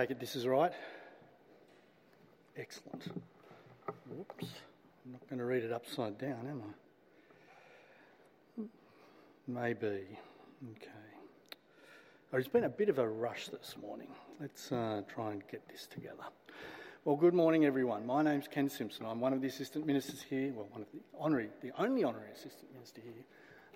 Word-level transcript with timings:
Take 0.00 0.12
it 0.12 0.18
this 0.18 0.34
is 0.34 0.46
right. 0.46 0.72
Excellent. 2.56 3.12
Whoops. 4.08 4.46
I'm 5.04 5.12
not 5.12 5.28
going 5.28 5.40
to 5.40 5.44
read 5.44 5.62
it 5.62 5.72
upside 5.72 6.16
down, 6.16 6.46
am 6.48 6.62
I? 8.58 8.62
Maybe. 9.46 10.06
Okay. 10.70 11.10
Oh, 12.32 12.38
it's 12.38 12.48
been 12.48 12.64
a 12.64 12.70
bit 12.70 12.88
of 12.88 12.98
a 12.98 13.06
rush 13.06 13.48
this 13.48 13.76
morning. 13.82 14.08
Let's 14.40 14.72
uh, 14.72 15.02
try 15.14 15.32
and 15.32 15.42
get 15.50 15.68
this 15.68 15.86
together. 15.86 16.24
Well, 17.04 17.16
good 17.16 17.34
morning, 17.34 17.66
everyone. 17.66 18.06
My 18.06 18.22
name's 18.22 18.48
Ken 18.48 18.70
Simpson. 18.70 19.04
I'm 19.04 19.20
one 19.20 19.34
of 19.34 19.42
the 19.42 19.48
assistant 19.48 19.86
ministers 19.86 20.22
here. 20.22 20.50
Well, 20.54 20.66
one 20.70 20.80
of 20.80 20.88
the 20.94 21.00
honorary, 21.18 21.50
the 21.60 21.72
only 21.78 22.04
honorary 22.04 22.32
assistant 22.32 22.72
minister 22.72 23.02
here 23.02 23.24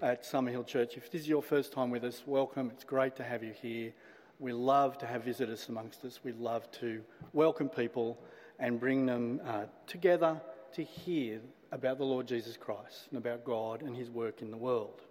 at 0.00 0.22
Summerhill 0.22 0.66
Church. 0.66 0.96
If 0.96 1.10
this 1.10 1.20
is 1.20 1.28
your 1.28 1.42
first 1.42 1.74
time 1.74 1.90
with 1.90 2.02
us, 2.02 2.22
welcome. 2.24 2.70
It's 2.70 2.84
great 2.84 3.14
to 3.16 3.24
have 3.24 3.44
you 3.44 3.52
here. 3.52 3.92
We 4.40 4.52
love 4.52 4.98
to 4.98 5.06
have 5.06 5.22
visitors 5.22 5.68
amongst 5.68 6.04
us. 6.04 6.20
We 6.24 6.32
love 6.32 6.70
to 6.80 7.02
welcome 7.32 7.68
people 7.68 8.18
and 8.58 8.80
bring 8.80 9.06
them 9.06 9.40
uh, 9.46 9.64
together 9.86 10.40
to 10.74 10.82
hear 10.82 11.40
about 11.70 11.98
the 11.98 12.04
Lord 12.04 12.26
Jesus 12.26 12.56
Christ 12.56 13.06
and 13.10 13.18
about 13.18 13.44
God 13.44 13.82
and 13.82 13.96
his 13.96 14.10
work 14.10 14.42
in 14.42 14.50
the 14.50 14.56
world. 14.56 15.02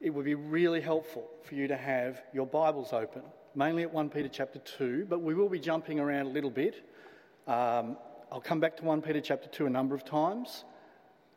It 0.00 0.10
would 0.10 0.24
be 0.24 0.34
really 0.34 0.80
helpful 0.80 1.28
for 1.42 1.54
you 1.54 1.68
to 1.68 1.76
have 1.76 2.22
your 2.32 2.46
Bibles 2.46 2.94
open, 2.94 3.22
mainly 3.54 3.82
at 3.82 3.92
1 3.92 4.08
Peter 4.08 4.28
chapter 4.28 4.58
2, 4.58 5.06
but 5.08 5.20
we 5.20 5.34
will 5.34 5.50
be 5.50 5.58
jumping 5.58 6.00
around 6.00 6.26
a 6.26 6.30
little 6.30 6.50
bit. 6.50 6.86
Um, 7.46 7.98
I'll 8.32 8.40
come 8.40 8.60
back 8.60 8.78
to 8.78 8.84
1 8.84 9.02
Peter 9.02 9.20
chapter 9.20 9.48
2 9.48 9.66
a 9.66 9.70
number 9.70 9.94
of 9.94 10.06
times. 10.06 10.64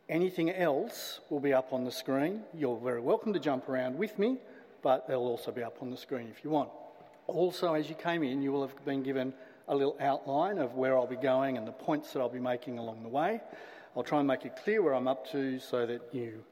Anything 0.08 0.50
else 0.50 1.20
will 1.30 1.42
be 1.42 1.54
up 1.54 1.74
on 1.74 1.84
the 1.84 1.92
screen. 1.92 2.44
You're 2.54 2.78
very 2.78 3.02
welcome 3.02 3.34
to 3.34 3.40
jump 3.40 3.68
around 3.68 3.98
with 3.98 4.18
me, 4.18 4.38
but 4.84 5.08
they'll 5.08 5.20
also 5.20 5.52
be 5.52 5.64
up 5.64 5.82
on 5.82 5.90
the 5.90 5.98
screen 5.98 6.28
if 6.30 6.44
you 6.44 6.52
want. 6.52 6.70
Also, 7.26 7.74
as 7.74 7.90
you 7.90 7.96
came 7.96 8.22
in, 8.22 8.42
you 8.42 8.52
will 8.52 8.68
have 8.68 8.86
been 8.86 9.02
given 9.02 9.34
a 9.70 9.76
little 9.76 9.96
outline 10.00 10.58
of 10.58 10.76
where 10.76 10.98
I'll 10.98 11.08
be 11.08 11.16
going 11.16 11.58
and 11.58 11.66
the 11.66 11.72
points 11.72 12.12
that 12.14 12.20
I'll 12.20 12.30
be 12.30 12.40
making 12.40 12.78
along 12.78 13.02
the 13.02 13.10
way. 13.10 13.42
I'll 13.96 14.04
try 14.04 14.20
and 14.20 14.28
make 14.28 14.46
it 14.46 14.58
clear 14.64 14.82
where 14.82 14.94
I'm 14.94 15.08
up 15.08 15.32
to 15.32 15.58
so 15.60 15.86
that 15.86 16.02
you 16.12 16.44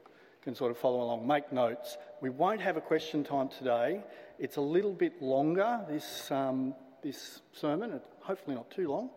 can 0.41 0.55
sort 0.55 0.71
of 0.71 0.77
follow 0.77 1.01
along, 1.01 1.27
make 1.27 1.51
notes. 1.51 1.97
We 2.21 2.29
won't 2.29 2.61
have 2.61 2.77
a 2.77 2.81
question 2.81 3.23
time 3.23 3.49
today. 3.49 4.01
It's 4.39 4.55
a 4.55 4.61
little 4.61 4.93
bit 4.93 5.21
longer, 5.21 5.81
this, 5.89 6.31
um, 6.31 6.73
this 7.03 7.41
sermon, 7.51 7.99
hopefully 8.21 8.55
not 8.55 8.71
too 8.71 8.89
long, 8.89 9.09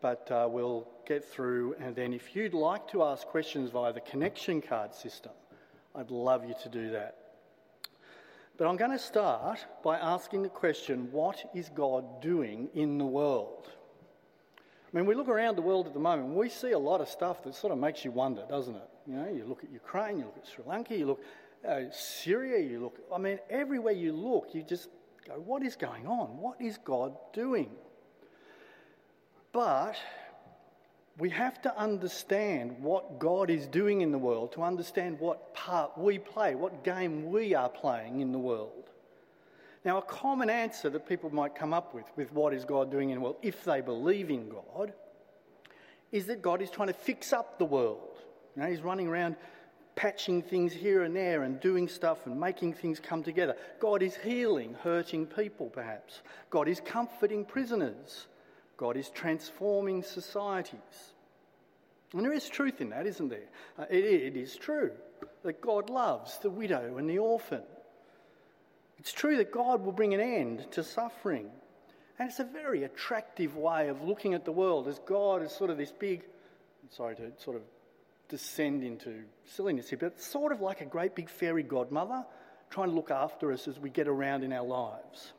but 0.00 0.30
uh, 0.30 0.48
we'll 0.48 0.86
get 1.06 1.24
through. 1.24 1.74
And 1.80 1.94
then 1.96 2.12
if 2.12 2.36
you'd 2.36 2.54
like 2.54 2.88
to 2.92 3.02
ask 3.02 3.26
questions 3.26 3.70
via 3.70 3.92
the 3.92 4.00
connection 4.00 4.62
card 4.62 4.94
system, 4.94 5.32
I'd 5.94 6.10
love 6.10 6.46
you 6.46 6.54
to 6.62 6.68
do 6.68 6.90
that. 6.92 7.19
But 8.60 8.68
I'm 8.68 8.76
going 8.76 8.90
to 8.90 8.98
start 8.98 9.64
by 9.82 9.96
asking 9.96 10.42
the 10.42 10.50
question 10.50 11.10
what 11.12 11.50
is 11.54 11.70
God 11.70 12.20
doing 12.20 12.68
in 12.74 12.98
the 12.98 13.06
world? 13.06 13.70
I 14.58 14.94
mean, 14.94 15.06
we 15.06 15.14
look 15.14 15.28
around 15.28 15.56
the 15.56 15.62
world 15.62 15.86
at 15.86 15.94
the 15.94 15.98
moment, 15.98 16.34
we 16.34 16.50
see 16.50 16.72
a 16.72 16.78
lot 16.78 17.00
of 17.00 17.08
stuff 17.08 17.42
that 17.44 17.54
sort 17.54 17.72
of 17.72 17.78
makes 17.78 18.04
you 18.04 18.10
wonder, 18.10 18.44
doesn't 18.50 18.76
it? 18.76 18.88
You 19.06 19.14
know, 19.14 19.28
you 19.30 19.46
look 19.46 19.64
at 19.64 19.70
Ukraine, 19.70 20.18
you 20.18 20.26
look 20.26 20.36
at 20.36 20.46
Sri 20.46 20.62
Lanka, 20.66 20.94
you 20.94 21.06
look 21.06 21.22
at 21.64 21.70
uh, 21.70 21.90
Syria, 21.90 22.62
you 22.62 22.80
look, 22.80 22.98
I 23.10 23.16
mean, 23.16 23.38
everywhere 23.48 23.94
you 23.94 24.12
look, 24.12 24.48
you 24.52 24.62
just 24.62 24.90
go, 25.26 25.36
what 25.36 25.62
is 25.62 25.74
going 25.74 26.06
on? 26.06 26.36
What 26.36 26.60
is 26.60 26.76
God 26.76 27.16
doing? 27.32 27.70
But 29.52 29.96
we 31.18 31.30
have 31.30 31.60
to 31.62 31.76
understand 31.78 32.76
what 32.80 33.18
God 33.18 33.50
is 33.50 33.66
doing 33.66 34.00
in 34.00 34.10
the 34.10 34.18
world 34.18 34.52
to 34.52 34.62
understand 34.62 35.18
what 35.18 35.52
part 35.54 35.96
we 35.98 36.18
play, 36.18 36.54
what 36.54 36.84
game 36.84 37.30
we 37.30 37.54
are 37.54 37.68
playing 37.68 38.20
in 38.20 38.32
the 38.32 38.38
world. 38.38 38.90
Now, 39.84 39.98
a 39.98 40.02
common 40.02 40.50
answer 40.50 40.90
that 40.90 41.08
people 41.08 41.30
might 41.30 41.54
come 41.54 41.72
up 41.72 41.94
with, 41.94 42.04
with 42.16 42.32
what 42.32 42.52
is 42.52 42.64
God 42.64 42.90
doing 42.90 43.10
in 43.10 43.16
the 43.16 43.20
world, 43.22 43.36
if 43.42 43.64
they 43.64 43.80
believe 43.80 44.30
in 44.30 44.48
God, 44.48 44.92
is 46.12 46.26
that 46.26 46.42
God 46.42 46.60
is 46.60 46.70
trying 46.70 46.88
to 46.88 46.94
fix 46.94 47.32
up 47.32 47.58
the 47.58 47.64
world. 47.64 48.18
You 48.56 48.62
know, 48.62 48.68
he's 48.68 48.82
running 48.82 49.08
around 49.08 49.36
patching 49.96 50.42
things 50.42 50.72
here 50.72 51.02
and 51.02 51.14
there 51.14 51.42
and 51.42 51.60
doing 51.60 51.88
stuff 51.88 52.26
and 52.26 52.38
making 52.38 52.74
things 52.74 53.00
come 53.00 53.22
together. 53.22 53.56
God 53.78 54.02
is 54.02 54.16
healing 54.16 54.74
hurting 54.82 55.26
people, 55.26 55.68
perhaps. 55.68 56.20
God 56.50 56.68
is 56.68 56.80
comforting 56.80 57.44
prisoners. 57.44 58.26
God 58.80 58.96
is 58.96 59.10
transforming 59.10 60.02
societies. 60.02 61.12
And 62.14 62.24
there 62.24 62.32
is 62.32 62.48
truth 62.48 62.80
in 62.80 62.88
that, 62.90 63.06
isn't 63.06 63.28
there? 63.28 63.50
Uh, 63.78 63.84
it, 63.90 64.04
it 64.04 64.36
is 64.38 64.56
true 64.56 64.92
that 65.44 65.60
God 65.60 65.90
loves 65.90 66.38
the 66.38 66.48
widow 66.48 66.96
and 66.96 67.08
the 67.08 67.18
orphan. 67.18 67.60
It's 68.98 69.12
true 69.12 69.36
that 69.36 69.52
God 69.52 69.84
will 69.84 69.92
bring 69.92 70.14
an 70.14 70.20
end 70.20 70.66
to 70.72 70.82
suffering. 70.82 71.50
And 72.18 72.30
it's 72.30 72.40
a 72.40 72.44
very 72.44 72.84
attractive 72.84 73.54
way 73.54 73.88
of 73.88 74.00
looking 74.00 74.32
at 74.32 74.46
the 74.46 74.52
world 74.52 74.88
as 74.88 74.98
God 75.00 75.42
is 75.42 75.52
sort 75.52 75.68
of 75.68 75.76
this 75.76 75.92
big, 75.92 76.24
sorry 76.88 77.16
to 77.16 77.32
sort 77.36 77.56
of 77.56 77.62
descend 78.30 78.82
into 78.82 79.24
silliness 79.44 79.90
here, 79.90 79.98
but 79.98 80.22
sort 80.22 80.52
of 80.52 80.62
like 80.62 80.80
a 80.80 80.86
great 80.86 81.14
big 81.14 81.28
fairy 81.28 81.62
godmother 81.62 82.24
trying 82.70 82.88
to 82.88 82.94
look 82.94 83.10
after 83.10 83.52
us 83.52 83.68
as 83.68 83.78
we 83.78 83.90
get 83.90 84.08
around 84.08 84.42
in 84.42 84.54
our 84.54 84.66
lives. 84.66 85.34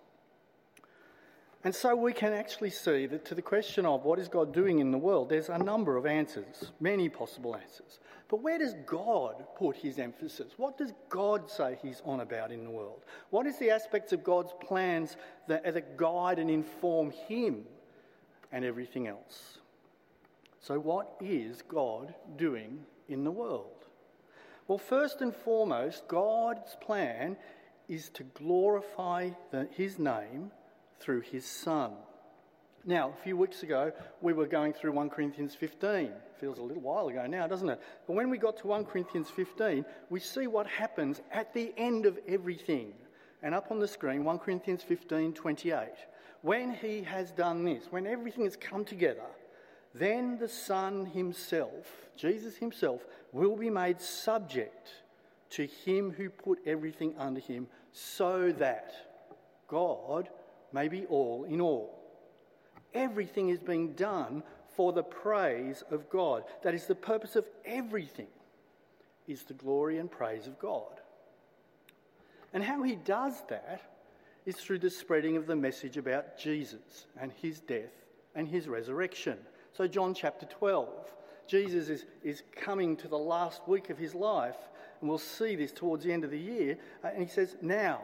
And 1.63 1.75
so 1.75 1.95
we 1.95 2.11
can 2.11 2.33
actually 2.33 2.71
see 2.71 3.05
that 3.05 3.23
to 3.25 3.35
the 3.35 3.41
question 3.41 3.85
of 3.85 4.03
what 4.03 4.17
is 4.17 4.27
God 4.27 4.51
doing 4.51 4.79
in 4.79 4.89
the 4.89 4.97
world, 4.97 5.29
there's 5.29 5.49
a 5.49 5.59
number 5.59 5.95
of 5.95 6.07
answers, 6.07 6.71
many 6.79 7.07
possible 7.07 7.55
answers. 7.55 7.99
But 8.29 8.41
where 8.41 8.57
does 8.57 8.73
God 8.85 9.43
put 9.55 9.75
his 9.75 9.99
emphasis? 9.99 10.53
What 10.57 10.77
does 10.77 10.93
God 11.09 11.51
say 11.51 11.77
he's 11.83 12.01
on 12.03 12.21
about 12.21 12.51
in 12.51 12.63
the 12.63 12.69
world? 12.71 13.01
What 13.29 13.45
is 13.45 13.59
the 13.59 13.69
aspects 13.69 14.11
of 14.11 14.23
God's 14.23 14.53
plans 14.59 15.17
that, 15.47 15.63
that 15.71 15.97
guide 15.97 16.39
and 16.39 16.49
inform 16.49 17.11
him 17.11 17.65
and 18.51 18.65
everything 18.65 19.07
else? 19.07 19.59
So, 20.61 20.79
what 20.79 21.15
is 21.19 21.61
God 21.63 22.13
doing 22.37 22.79
in 23.07 23.23
the 23.23 23.31
world? 23.31 23.85
Well, 24.67 24.77
first 24.77 25.21
and 25.21 25.35
foremost, 25.35 26.07
God's 26.07 26.75
plan 26.81 27.35
is 27.89 28.09
to 28.09 28.23
glorify 28.23 29.31
the, 29.51 29.67
his 29.75 29.99
name 29.99 30.51
through 31.01 31.21
his 31.21 31.45
Son. 31.45 31.91
Now, 32.83 33.13
a 33.17 33.23
few 33.23 33.37
weeks 33.37 33.61
ago, 33.61 33.91
we 34.21 34.33
were 34.33 34.47
going 34.47 34.73
through 34.73 34.93
1 34.93 35.09
Corinthians 35.09 35.53
15. 35.53 36.11
Feels 36.39 36.57
a 36.57 36.63
little 36.63 36.81
while 36.81 37.09
ago 37.09 37.27
now, 37.27 37.45
doesn't 37.45 37.69
it? 37.69 37.79
But 38.07 38.15
when 38.15 38.29
we 38.29 38.39
got 38.39 38.57
to 38.57 38.67
1 38.67 38.85
Corinthians 38.85 39.29
15, 39.29 39.85
we 40.09 40.19
see 40.19 40.47
what 40.47 40.65
happens 40.65 41.21
at 41.31 41.53
the 41.53 41.73
end 41.77 42.07
of 42.07 42.17
everything. 42.27 42.93
And 43.43 43.53
up 43.53 43.69
on 43.69 43.79
the 43.79 43.87
screen, 43.87 44.23
1 44.23 44.39
Corinthians 44.39 44.81
15 44.81 45.33
28. 45.33 45.89
When 46.41 46.73
he 46.73 47.03
has 47.03 47.31
done 47.31 47.63
this, 47.63 47.85
when 47.91 48.07
everything 48.07 48.45
has 48.45 48.55
come 48.55 48.83
together, 48.83 49.27
then 49.93 50.39
the 50.39 50.47
Son 50.47 51.05
himself, 51.05 52.09
Jesus 52.15 52.55
himself, 52.55 53.01
will 53.31 53.55
be 53.55 53.69
made 53.69 54.01
subject 54.01 54.89
to 55.51 55.67
him 55.67 56.11
who 56.11 56.29
put 56.29 56.59
everything 56.65 57.13
under 57.19 57.39
him, 57.39 57.67
so 57.91 58.51
that 58.53 58.93
God 59.67 60.29
may 60.73 60.87
be 60.87 61.05
all 61.05 61.43
in 61.45 61.61
all. 61.61 61.97
Everything 62.93 63.49
is 63.49 63.59
being 63.59 63.93
done 63.93 64.43
for 64.75 64.93
the 64.93 65.03
praise 65.03 65.83
of 65.91 66.09
God. 66.09 66.43
That 66.63 66.73
is 66.73 66.85
the 66.85 66.95
purpose 66.95 67.35
of 67.35 67.45
everything, 67.65 68.27
is 69.27 69.43
the 69.43 69.53
glory 69.53 69.97
and 69.97 70.09
praise 70.09 70.47
of 70.47 70.59
God. 70.59 71.01
And 72.53 72.63
how 72.63 72.83
he 72.83 72.95
does 72.95 73.43
that 73.49 73.81
is 74.45 74.55
through 74.55 74.79
the 74.79 74.89
spreading 74.89 75.37
of 75.37 75.47
the 75.47 75.55
message 75.55 75.97
about 75.97 76.37
Jesus 76.37 77.05
and 77.19 77.31
his 77.31 77.59
death 77.59 77.91
and 78.35 78.47
his 78.47 78.67
resurrection. 78.67 79.37
So, 79.73 79.87
John 79.87 80.13
chapter 80.13 80.45
12, 80.45 80.89
Jesus 81.47 81.89
is, 81.89 82.05
is 82.23 82.43
coming 82.55 82.97
to 82.97 83.07
the 83.07 83.17
last 83.17 83.67
week 83.67 83.89
of 83.89 83.97
his 83.97 84.15
life, 84.15 84.57
and 84.99 85.09
we'll 85.09 85.17
see 85.17 85.55
this 85.55 85.71
towards 85.71 86.03
the 86.03 86.11
end 86.11 86.23
of 86.23 86.31
the 86.31 86.39
year. 86.39 86.77
Uh, 87.03 87.09
and 87.13 87.23
he 87.23 87.29
says, 87.29 87.55
Now 87.61 88.01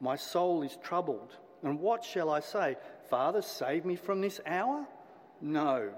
my 0.00 0.16
soul 0.16 0.62
is 0.62 0.76
troubled. 0.82 1.36
And 1.62 1.80
what 1.80 2.04
shall 2.04 2.30
I 2.30 2.40
say? 2.40 2.76
Father, 3.08 3.42
save 3.42 3.84
me 3.84 3.96
from 3.96 4.20
this 4.20 4.40
hour? 4.46 4.86
No. 5.40 5.90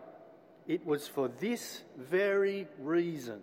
It 0.66 0.84
was 0.84 1.08
for 1.08 1.28
this 1.28 1.82
very 1.96 2.66
reason 2.78 3.42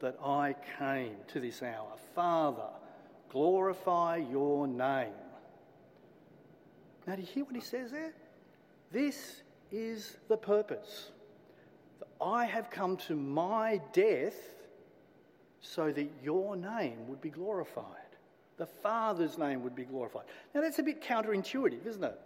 that 0.00 0.16
I 0.24 0.54
came 0.78 1.16
to 1.28 1.40
this 1.40 1.62
hour. 1.62 1.92
Father, 2.14 2.70
glorify 3.30 4.16
your 4.16 4.66
name. 4.66 5.12
Now, 7.06 7.16
do 7.16 7.22
you 7.22 7.28
hear 7.28 7.44
what 7.44 7.54
he 7.54 7.60
says 7.60 7.90
there? 7.90 8.12
This 8.90 9.42
is 9.70 10.16
the 10.28 10.36
purpose. 10.36 11.10
I 12.20 12.44
have 12.44 12.70
come 12.70 12.96
to 13.08 13.16
my 13.16 13.80
death 13.92 14.36
so 15.60 15.90
that 15.90 16.08
your 16.22 16.56
name 16.56 17.08
would 17.08 17.20
be 17.20 17.30
glorified 17.30 18.01
the 18.62 18.66
Father's 18.66 19.38
name 19.38 19.64
would 19.64 19.74
be 19.74 19.82
glorified. 19.82 20.22
Now, 20.54 20.60
that's 20.60 20.78
a 20.78 20.84
bit 20.84 21.02
counterintuitive, 21.02 21.84
isn't 21.84 22.04
it? 22.04 22.16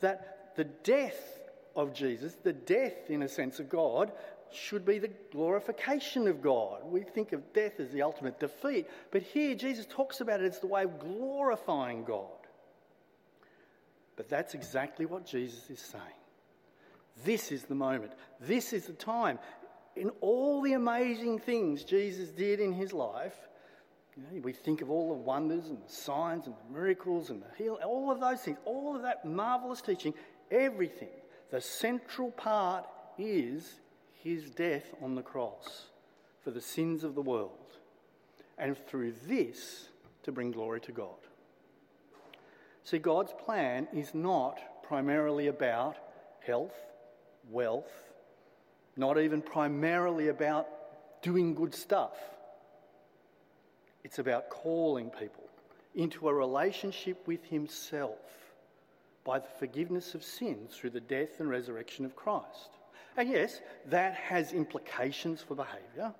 That 0.00 0.52
the 0.56 0.64
death 0.64 1.38
of 1.74 1.92
Jesus, 1.92 2.34
the 2.42 2.54
death, 2.54 3.10
in 3.10 3.22
a 3.22 3.28
sense, 3.28 3.60
of 3.60 3.68
God, 3.68 4.10
should 4.50 4.86
be 4.86 4.98
the 4.98 5.10
glorification 5.30 6.28
of 6.28 6.40
God. 6.40 6.80
We 6.86 7.02
think 7.02 7.32
of 7.32 7.52
death 7.52 7.78
as 7.78 7.90
the 7.90 8.00
ultimate 8.00 8.40
defeat, 8.40 8.86
but 9.10 9.20
here 9.20 9.54
Jesus 9.54 9.84
talks 9.90 10.22
about 10.22 10.40
it 10.40 10.46
as 10.46 10.60
the 10.60 10.66
way 10.66 10.84
of 10.84 10.98
glorifying 10.98 12.04
God. 12.04 12.24
But 14.16 14.30
that's 14.30 14.54
exactly 14.54 15.04
what 15.04 15.26
Jesus 15.26 15.68
is 15.68 15.80
saying. 15.80 16.02
This 17.22 17.52
is 17.52 17.64
the 17.64 17.74
moment. 17.74 18.12
This 18.40 18.72
is 18.72 18.86
the 18.86 18.94
time. 18.94 19.38
In 19.94 20.08
all 20.22 20.62
the 20.62 20.72
amazing 20.72 21.38
things 21.38 21.84
Jesus 21.84 22.30
did 22.30 22.60
in 22.60 22.72
his 22.72 22.94
life, 22.94 23.36
you 24.16 24.22
know, 24.22 24.40
we 24.42 24.52
think 24.52 24.80
of 24.80 24.90
all 24.90 25.08
the 25.08 25.14
wonders 25.14 25.68
and 25.68 25.78
the 25.78 25.92
signs 25.92 26.46
and 26.46 26.54
the 26.54 26.72
miracles 26.78 27.30
and 27.30 27.42
the 27.42 27.46
heal, 27.56 27.78
all 27.84 28.10
of 28.10 28.20
those 28.20 28.40
things, 28.40 28.58
all 28.64 28.96
of 28.96 29.02
that 29.02 29.24
marvelous 29.24 29.82
teaching, 29.82 30.14
everything. 30.50 31.10
The 31.50 31.60
central 31.60 32.30
part 32.30 32.86
is 33.18 33.80
his 34.22 34.50
death 34.50 34.84
on 35.02 35.14
the 35.14 35.22
cross 35.22 35.86
for 36.42 36.50
the 36.50 36.60
sins 36.60 37.04
of 37.04 37.14
the 37.14 37.22
world. 37.22 37.52
And 38.58 38.76
through 38.86 39.12
this, 39.26 39.88
to 40.22 40.32
bring 40.32 40.50
glory 40.50 40.80
to 40.80 40.92
God. 40.92 41.18
See, 42.82 42.98
God's 42.98 43.32
plan 43.44 43.86
is 43.92 44.14
not 44.14 44.82
primarily 44.82 45.46
about 45.46 45.96
health, 46.44 46.74
wealth, 47.50 47.90
not 48.96 49.20
even 49.20 49.42
primarily 49.42 50.28
about 50.28 50.66
doing 51.22 51.54
good 51.54 51.74
stuff. 51.74 52.16
It's 54.06 54.20
about 54.20 54.50
calling 54.50 55.10
people 55.10 55.48
into 55.96 56.28
a 56.28 56.32
relationship 56.32 57.26
with 57.26 57.44
Himself 57.46 58.20
by 59.24 59.40
the 59.40 59.48
forgiveness 59.58 60.14
of 60.14 60.22
sins 60.22 60.76
through 60.76 60.90
the 60.90 61.00
death 61.00 61.40
and 61.40 61.50
resurrection 61.50 62.04
of 62.04 62.14
Christ. 62.14 62.70
And 63.16 63.28
yes, 63.28 63.60
that 63.86 64.14
has 64.14 64.52
implications 64.52 65.42
for 65.42 65.56
behaviour. 65.56 66.14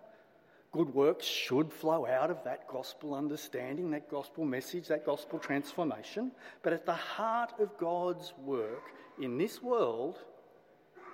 Good 0.72 0.92
works 0.94 1.24
should 1.24 1.72
flow 1.72 2.06
out 2.06 2.28
of 2.28 2.42
that 2.42 2.66
gospel 2.66 3.14
understanding, 3.14 3.92
that 3.92 4.10
gospel 4.10 4.44
message, 4.44 4.88
that 4.88 5.06
gospel 5.06 5.38
transformation. 5.38 6.32
But 6.64 6.72
at 6.72 6.86
the 6.86 6.92
heart 6.92 7.52
of 7.60 7.78
God's 7.78 8.32
work 8.36 8.82
in 9.22 9.38
this 9.38 9.62
world 9.62 10.18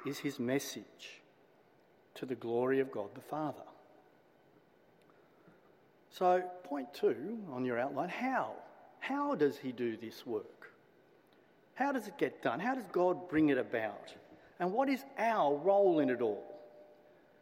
is 0.07 0.19
his 0.19 0.41
message 0.41 1.21
to 2.15 2.25
the 2.25 2.35
glory 2.35 2.81
of 2.81 2.91
God 2.91 3.11
the 3.15 3.21
Father. 3.21 3.61
So, 6.13 6.43
point 6.65 6.93
two 6.93 7.39
on 7.51 7.65
your 7.65 7.79
outline 7.79 8.11
how? 8.11 8.53
How 9.01 9.35
does 9.35 9.57
he 9.57 9.73
do 9.73 9.97
this 9.97 10.27
work? 10.27 10.71
How 11.75 11.91
does 11.91 12.07
it 12.07 12.19
get 12.19 12.43
done? 12.43 12.61
How 12.61 12.75
does 12.75 12.85
God 12.93 13.31
bring 13.31 13.49
it 13.49 13.57
about? 13.57 14.15
And 14.61 14.73
what 14.73 14.91
is 14.91 15.03
our 15.19 15.57
role 15.57 16.01
in 16.01 16.11
it 16.11 16.21
all? 16.21 16.45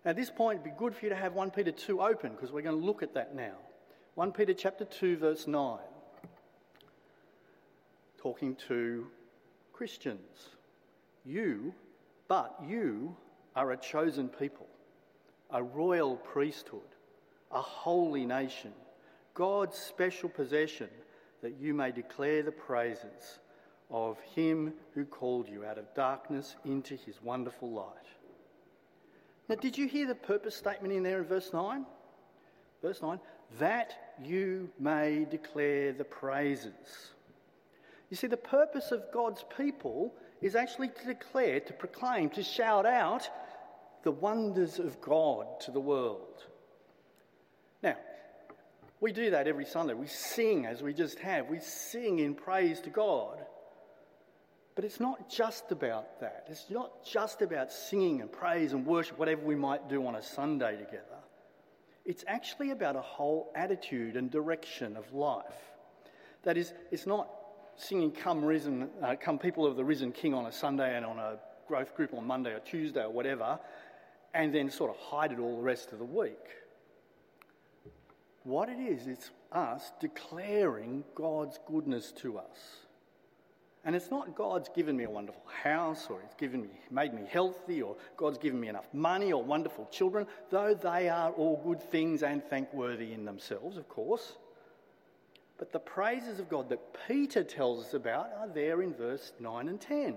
At 0.04 0.14
this 0.16 0.30
point, 0.30 0.60
it'd 0.60 0.72
be 0.72 0.78
good 0.78 0.94
for 0.94 1.04
you 1.04 1.10
to 1.10 1.16
have 1.16 1.34
1 1.34 1.50
Peter 1.50 1.72
2 1.72 2.00
open 2.00 2.30
because 2.32 2.52
we're 2.52 2.62
going 2.62 2.80
to 2.80 2.86
look 2.86 3.02
at 3.02 3.12
that 3.14 3.34
now. 3.34 3.56
1 4.14 4.32
Peter 4.32 4.54
chapter 4.54 4.84
2 4.84 5.16
verse 5.16 5.46
9. 5.48 5.78
Talking 8.22 8.56
to 8.68 9.08
Christians. 9.72 10.50
You, 11.24 11.74
but 12.28 12.56
you 12.66 13.16
are 13.56 13.72
a 13.72 13.76
chosen 13.76 14.28
people, 14.28 14.68
a 15.50 15.62
royal 15.62 16.16
priesthood, 16.16 16.80
a 17.50 17.60
holy 17.60 18.26
nation, 18.26 18.72
God's 19.34 19.76
special 19.76 20.28
possession, 20.28 20.88
that 21.42 21.58
you 21.60 21.74
may 21.74 21.90
declare 21.90 22.42
the 22.42 22.52
praises 22.52 23.38
of 23.90 24.18
him 24.34 24.72
who 24.94 25.04
called 25.04 25.48
you 25.48 25.64
out 25.64 25.78
of 25.78 25.92
darkness 25.94 26.56
into 26.64 26.94
his 26.94 27.22
wonderful 27.22 27.72
light. 27.72 27.86
Now, 29.48 29.56
did 29.56 29.76
you 29.76 29.88
hear 29.88 30.06
the 30.06 30.14
purpose 30.14 30.54
statement 30.54 30.94
in 30.94 31.02
there 31.02 31.18
in 31.18 31.24
verse 31.24 31.52
9? 31.52 31.84
Verse 32.82 33.02
9, 33.02 33.18
that 33.58 34.14
you 34.22 34.70
may 34.78 35.26
declare 35.28 35.92
the 35.92 36.04
praises. 36.04 37.12
You 38.10 38.16
see, 38.16 38.26
the 38.26 38.36
purpose 38.36 38.92
of 38.92 39.02
God's 39.12 39.44
people 39.56 40.14
is 40.40 40.54
actually 40.54 40.88
to 40.88 41.06
declare, 41.06 41.60
to 41.60 41.72
proclaim, 41.72 42.30
to 42.30 42.42
shout 42.42 42.86
out 42.86 43.28
the 44.02 44.12
wonders 44.12 44.78
of 44.78 45.00
God 45.00 45.46
to 45.60 45.70
the 45.70 45.80
world. 45.80 46.44
We 49.00 49.12
do 49.12 49.30
that 49.30 49.48
every 49.48 49.64
Sunday. 49.64 49.94
We 49.94 50.06
sing 50.06 50.66
as 50.66 50.82
we 50.82 50.92
just 50.92 51.18
have. 51.20 51.48
We 51.48 51.60
sing 51.60 52.18
in 52.18 52.34
praise 52.34 52.80
to 52.82 52.90
God. 52.90 53.38
But 54.74 54.84
it's 54.84 55.00
not 55.00 55.28
just 55.28 55.72
about 55.72 56.20
that. 56.20 56.46
It's 56.48 56.70
not 56.70 57.04
just 57.04 57.42
about 57.42 57.72
singing 57.72 58.20
and 58.20 58.30
praise 58.30 58.72
and 58.72 58.86
worship, 58.86 59.18
whatever 59.18 59.42
we 59.42 59.54
might 59.54 59.88
do 59.88 60.06
on 60.06 60.14
a 60.14 60.22
Sunday 60.22 60.76
together. 60.76 61.04
It's 62.04 62.24
actually 62.26 62.70
about 62.70 62.96
a 62.96 63.00
whole 63.00 63.52
attitude 63.54 64.16
and 64.16 64.30
direction 64.30 64.96
of 64.96 65.12
life. 65.12 65.44
That 66.44 66.56
is, 66.56 66.72
it's 66.90 67.06
not 67.06 67.28
singing 67.76 68.12
"Come 68.12 68.44
Risen," 68.44 68.88
uh, 69.02 69.16
"Come 69.20 69.38
People 69.38 69.66
of 69.66 69.76
the 69.76 69.84
Risen 69.84 70.12
King" 70.12 70.34
on 70.34 70.46
a 70.46 70.52
Sunday 70.52 70.96
and 70.96 71.04
on 71.04 71.18
a 71.18 71.38
growth 71.68 71.94
group 71.94 72.14
on 72.14 72.26
Monday 72.26 72.52
or 72.52 72.60
Tuesday 72.60 73.02
or 73.02 73.10
whatever, 73.10 73.58
and 74.34 74.54
then 74.54 74.70
sort 74.70 74.90
of 74.90 74.96
hide 74.96 75.32
it 75.32 75.38
all 75.38 75.56
the 75.56 75.62
rest 75.62 75.92
of 75.92 75.98
the 75.98 76.04
week. 76.04 76.59
What 78.44 78.68
it 78.68 78.78
is, 78.78 79.06
it's 79.06 79.30
us 79.52 79.92
declaring 80.00 81.04
God's 81.14 81.58
goodness 81.66 82.12
to 82.12 82.38
us. 82.38 82.86
And 83.84 83.96
it's 83.96 84.10
not 84.10 84.34
God's 84.34 84.68
given 84.68 84.96
me 84.96 85.04
a 85.04 85.10
wonderful 85.10 85.42
house 85.62 86.08
or 86.10 86.20
He's 86.20 86.34
given 86.34 86.62
me, 86.62 86.68
made 86.90 87.14
me 87.14 87.22
healthy 87.28 87.80
or 87.80 87.96
God's 88.16 88.38
given 88.38 88.60
me 88.60 88.68
enough 88.68 88.92
money 88.92 89.32
or 89.32 89.42
wonderful 89.42 89.88
children, 89.90 90.26
though 90.50 90.74
they 90.74 91.08
are 91.08 91.30
all 91.32 91.62
good 91.64 91.82
things 91.90 92.22
and 92.22 92.44
thankworthy 92.44 93.12
in 93.12 93.24
themselves, 93.24 93.78
of 93.78 93.88
course. 93.88 94.34
But 95.58 95.72
the 95.72 95.78
praises 95.78 96.38
of 96.38 96.48
God 96.48 96.68
that 96.70 96.80
Peter 97.06 97.42
tells 97.42 97.84
us 97.84 97.94
about 97.94 98.30
are 98.38 98.48
there 98.48 98.82
in 98.82 98.94
verse 98.94 99.32
9 99.40 99.68
and 99.68 99.80
10. 99.80 100.16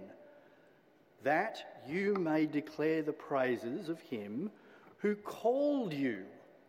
That 1.23 1.81
you 1.87 2.15
may 2.15 2.45
declare 2.45 3.01
the 3.01 3.13
praises 3.13 3.87
of 3.87 3.99
Him 4.01 4.51
who 4.97 5.15
called 5.15 5.93
you 5.93 6.23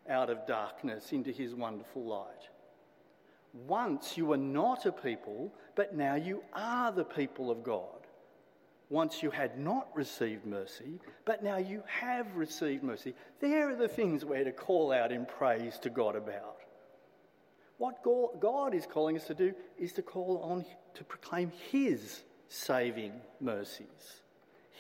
out 0.09 0.31
of 0.31 0.47
darkness 0.47 1.13
into 1.13 1.31
His 1.31 1.55
wonderful 1.55 2.05
light. 2.05 2.49
Once 3.67 4.17
you 4.17 4.27
were 4.27 4.37
not 4.37 4.85
a 4.85 4.93
people, 4.93 5.53
but 5.77 5.95
now 5.95 6.15
you 6.15 6.43
are 6.53 6.91
the 6.91 7.05
people 7.05 7.51
of 7.51 7.63
God. 7.63 7.87
Once 8.91 9.23
you 9.23 9.31
had 9.31 9.59
not 9.59 9.89
received 9.95 10.45
mercy, 10.45 11.01
but 11.25 11.43
now 11.43 11.57
you 11.57 11.83
have 11.87 12.37
received 12.37 12.83
mercy. 12.83 13.15
There 13.41 13.71
are 13.71 13.77
the 13.77 13.89
things 13.89 14.25
we're 14.25 14.45
to 14.45 14.53
call 14.53 14.93
out 14.93 15.11
in 15.11 15.25
praise 15.25 15.79
to 15.79 15.91
God 15.91 16.17
about. 16.17 16.59
What 17.79 18.03
God 18.41 18.75
is 18.75 18.87
calling 18.87 19.17
us 19.17 19.27
to 19.27 19.35
do 19.35 19.53
is 19.79 19.93
to 19.95 20.03
call 20.03 20.39
on 20.43 20.65
to 20.95 21.05
proclaim 21.05 21.51
His 21.71 22.23
saving 22.49 23.13
mercies, 23.41 24.21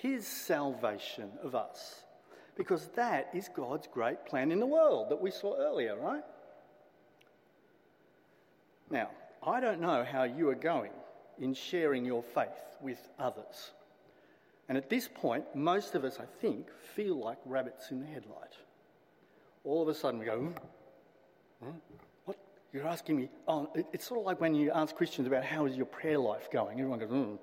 His 0.00 0.26
salvation 0.26 1.30
of 1.42 1.54
us, 1.54 2.02
because 2.56 2.88
that 2.94 3.30
is 3.34 3.48
God's 3.54 3.88
great 3.92 4.24
plan 4.26 4.52
in 4.52 4.60
the 4.60 4.66
world 4.66 5.10
that 5.10 5.20
we 5.20 5.30
saw 5.30 5.56
earlier, 5.56 5.96
right? 5.96 6.22
Now, 8.90 9.10
I 9.42 9.60
don't 9.60 9.80
know 9.80 10.04
how 10.04 10.24
you 10.24 10.48
are 10.50 10.54
going 10.54 10.92
in 11.40 11.54
sharing 11.54 12.04
your 12.04 12.22
faith 12.22 12.48
with 12.80 12.98
others. 13.18 13.72
And 14.68 14.78
at 14.78 14.88
this 14.88 15.08
point, 15.08 15.44
most 15.54 15.94
of 15.94 16.04
us, 16.04 16.18
I 16.20 16.24
think, 16.40 16.68
feel 16.94 17.16
like 17.16 17.38
rabbits 17.44 17.90
in 17.90 18.00
the 18.00 18.06
headlight. 18.06 18.56
All 19.64 19.82
of 19.82 19.88
a 19.88 19.94
sudden, 19.94 20.20
we 20.20 20.26
go, 20.26 20.38
hmm? 20.38 20.52
Hmm? 21.64 21.76
What? 22.24 22.38
You're 22.72 22.86
asking 22.86 23.16
me? 23.16 23.28
Oh, 23.48 23.70
it's 23.92 24.06
sort 24.06 24.20
of 24.20 24.26
like 24.26 24.40
when 24.40 24.54
you 24.54 24.70
ask 24.70 24.94
Christians 24.94 25.26
about 25.26 25.44
how 25.44 25.66
is 25.66 25.76
your 25.76 25.86
prayer 25.86 26.18
life 26.18 26.50
going. 26.50 26.78
Everyone 26.78 26.98
goes, 26.98 27.08
hmm. 27.08 27.34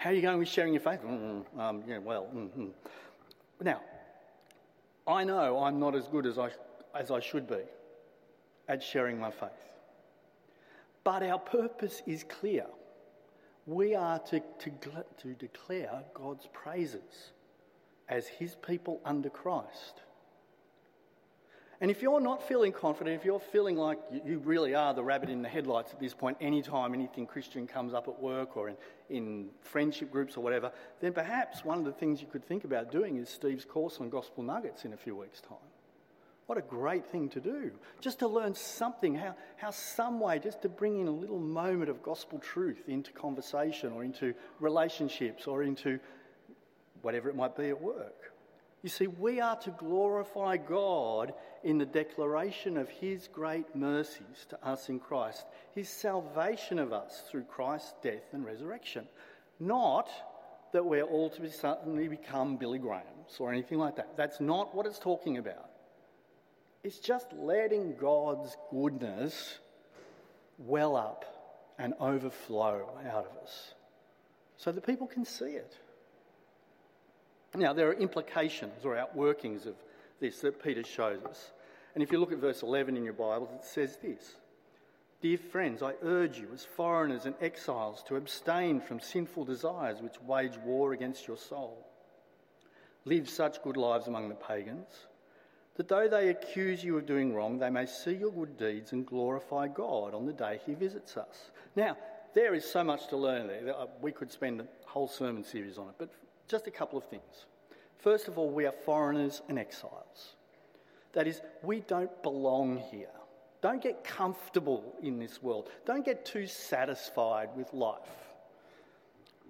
How 0.00 0.08
are 0.08 0.12
you 0.12 0.22
going 0.22 0.38
with 0.38 0.48
sharing 0.48 0.72
your 0.72 0.80
faith? 0.80 1.00
Mm, 1.04 1.44
um, 1.58 1.82
yeah, 1.86 1.98
well, 1.98 2.26
mm-hmm. 2.34 2.68
Now, 3.60 3.80
I 5.06 5.24
know 5.24 5.62
I'm 5.62 5.78
not 5.78 5.94
as 5.94 6.06
good 6.08 6.26
as 6.26 6.38
I, 6.38 6.50
as 6.94 7.10
I 7.10 7.20
should 7.20 7.48
be 7.48 7.62
at 8.68 8.82
sharing 8.82 9.18
my 9.18 9.30
faith. 9.30 9.50
But 11.04 11.22
our 11.22 11.38
purpose 11.38 12.02
is 12.06 12.24
clear. 12.24 12.66
We 13.66 13.94
are 13.94 14.18
to, 14.18 14.40
to, 14.40 14.70
to 15.18 15.34
declare 15.34 16.02
God's 16.14 16.48
praises 16.52 17.32
as 18.08 18.26
His 18.26 18.54
people 18.54 19.00
under 19.04 19.30
Christ. 19.30 20.02
And 21.82 21.90
if 21.90 22.02
you're 22.02 22.20
not 22.20 22.46
feeling 22.46 22.72
confident, 22.72 23.16
if 23.16 23.24
you're 23.24 23.40
feeling 23.40 23.76
like 23.76 23.98
you 24.26 24.38
really 24.38 24.74
are 24.74 24.92
the 24.92 25.02
rabbit 25.02 25.30
in 25.30 25.40
the 25.40 25.48
headlights 25.48 25.92
at 25.92 25.98
this 25.98 26.12
point, 26.12 26.36
anytime 26.38 26.92
anything 26.92 27.26
Christian 27.26 27.66
comes 27.66 27.94
up 27.94 28.06
at 28.06 28.20
work 28.20 28.54
or 28.58 28.68
in, 28.68 28.76
in 29.08 29.48
friendship 29.62 30.10
groups 30.10 30.36
or 30.36 30.42
whatever, 30.42 30.72
then 31.00 31.14
perhaps 31.14 31.64
one 31.64 31.78
of 31.78 31.86
the 31.86 31.92
things 31.92 32.20
you 32.20 32.26
could 32.26 32.44
think 32.44 32.64
about 32.64 32.92
doing 32.92 33.16
is 33.16 33.30
Steve's 33.30 33.64
course 33.64 33.96
on 33.98 34.10
Gospel 34.10 34.42
Nuggets 34.42 34.84
in 34.84 34.92
a 34.92 34.96
few 34.96 35.16
weeks' 35.16 35.40
time. 35.40 35.56
What 36.44 36.58
a 36.58 36.62
great 36.62 37.06
thing 37.06 37.30
to 37.30 37.40
do. 37.40 37.70
Just 38.00 38.18
to 38.18 38.28
learn 38.28 38.54
something, 38.54 39.14
how, 39.14 39.34
how 39.56 39.70
some 39.70 40.20
way, 40.20 40.38
just 40.38 40.60
to 40.62 40.68
bring 40.68 41.00
in 41.00 41.06
a 41.06 41.12
little 41.12 41.38
moment 41.38 41.88
of 41.88 42.02
gospel 42.02 42.40
truth 42.40 42.82
into 42.88 43.10
conversation 43.12 43.92
or 43.92 44.04
into 44.04 44.34
relationships 44.58 45.46
or 45.46 45.62
into 45.62 45.98
whatever 47.00 47.30
it 47.30 47.36
might 47.36 47.56
be 47.56 47.68
at 47.68 47.80
work. 47.80 48.29
You 48.82 48.88
see, 48.88 49.06
we 49.06 49.40
are 49.40 49.56
to 49.56 49.70
glorify 49.70 50.56
God 50.56 51.34
in 51.62 51.76
the 51.76 51.84
declaration 51.84 52.78
of 52.78 52.88
His 52.88 53.28
great 53.28 53.76
mercies 53.76 54.46
to 54.48 54.66
us 54.66 54.88
in 54.88 54.98
Christ, 54.98 55.44
His 55.74 55.88
salvation 55.88 56.78
of 56.78 56.92
us 56.92 57.22
through 57.30 57.44
Christ's 57.44 57.92
death 58.02 58.32
and 58.32 58.44
resurrection. 58.44 59.06
Not 59.58 60.08
that 60.72 60.86
we're 60.86 61.02
all 61.02 61.28
to 61.30 61.40
be 61.42 61.50
suddenly 61.50 62.08
become 62.08 62.56
Billy 62.56 62.78
Grahams 62.78 63.36
or 63.38 63.52
anything 63.52 63.78
like 63.78 63.96
that. 63.96 64.16
That's 64.16 64.40
not 64.40 64.74
what 64.74 64.86
it's 64.86 64.98
talking 64.98 65.36
about. 65.36 65.68
It's 66.82 66.98
just 66.98 67.30
letting 67.34 67.96
God's 67.96 68.56
goodness 68.70 69.58
well 70.56 70.96
up 70.96 71.24
and 71.78 71.92
overflow 72.00 72.88
out 73.06 73.26
of 73.26 73.42
us 73.42 73.74
so 74.56 74.72
that 74.72 74.86
people 74.86 75.06
can 75.06 75.24
see 75.24 75.52
it. 75.52 75.76
Now, 77.54 77.72
there 77.72 77.88
are 77.88 77.94
implications 77.94 78.84
or 78.84 78.94
outworkings 78.94 79.66
of 79.66 79.74
this 80.20 80.40
that 80.40 80.62
Peter 80.62 80.84
shows 80.84 81.24
us. 81.24 81.50
And 81.94 82.02
if 82.02 82.12
you 82.12 82.18
look 82.18 82.32
at 82.32 82.38
verse 82.38 82.62
11 82.62 82.96
in 82.96 83.04
your 83.04 83.12
Bibles, 83.14 83.50
it 83.52 83.64
says 83.64 83.96
this 83.96 84.36
Dear 85.20 85.38
friends, 85.38 85.82
I 85.82 85.94
urge 86.02 86.38
you, 86.38 86.48
as 86.54 86.64
foreigners 86.64 87.26
and 87.26 87.34
exiles, 87.40 88.02
to 88.04 88.16
abstain 88.16 88.80
from 88.80 89.00
sinful 89.00 89.44
desires 89.44 90.00
which 90.00 90.20
wage 90.22 90.56
war 90.64 90.92
against 90.92 91.26
your 91.26 91.36
soul. 91.36 91.86
Live 93.04 93.28
such 93.28 93.62
good 93.62 93.76
lives 93.76 94.06
among 94.06 94.28
the 94.28 94.34
pagans, 94.34 95.06
that 95.76 95.88
though 95.88 96.08
they 96.08 96.28
accuse 96.28 96.84
you 96.84 96.96
of 96.96 97.06
doing 97.06 97.34
wrong, 97.34 97.58
they 97.58 97.70
may 97.70 97.86
see 97.86 98.14
your 98.14 98.30
good 98.30 98.56
deeds 98.56 98.92
and 98.92 99.06
glorify 99.06 99.66
God 99.66 100.14
on 100.14 100.26
the 100.26 100.32
day 100.32 100.60
he 100.64 100.74
visits 100.74 101.16
us. 101.16 101.50
Now, 101.74 101.96
there 102.34 102.54
is 102.54 102.64
so 102.64 102.84
much 102.84 103.08
to 103.08 103.16
learn 103.16 103.46
there. 103.48 103.74
Uh, 103.76 103.86
we 104.00 104.12
could 104.12 104.30
spend 104.30 104.60
a 104.60 104.66
whole 104.86 105.08
sermon 105.08 105.42
series 105.42 105.78
on 105.78 105.88
it, 105.88 105.94
but 105.98 106.10
just 106.50 106.66
a 106.66 106.70
couple 106.70 106.98
of 106.98 107.04
things. 107.04 107.46
First 107.98 108.28
of 108.28 108.38
all, 108.38 108.50
we 108.50 108.66
are 108.66 108.72
foreigners 108.72 109.42
and 109.48 109.58
exiles. 109.58 110.34
That 111.12 111.26
is, 111.26 111.40
we 111.62 111.80
don't 111.80 112.22
belong 112.22 112.82
here. 112.90 113.08
Don't 113.62 113.82
get 113.82 114.04
comfortable 114.04 114.94
in 115.02 115.18
this 115.18 115.42
world. 115.42 115.68
Don't 115.84 116.04
get 116.04 116.24
too 116.24 116.46
satisfied 116.46 117.50
with 117.56 117.72
life. 117.72 118.00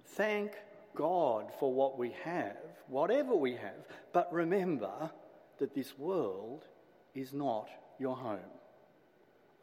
Thank 0.05 0.53
God 0.95 1.51
for 1.59 1.73
what 1.73 1.97
we 1.97 2.13
have, 2.23 2.57
whatever 2.87 3.35
we 3.35 3.53
have, 3.53 3.85
but 4.11 4.31
remember 4.33 5.09
that 5.59 5.73
this 5.73 5.97
world 5.97 6.65
is 7.15 7.33
not 7.33 7.69
your 7.99 8.17
home. 8.17 8.39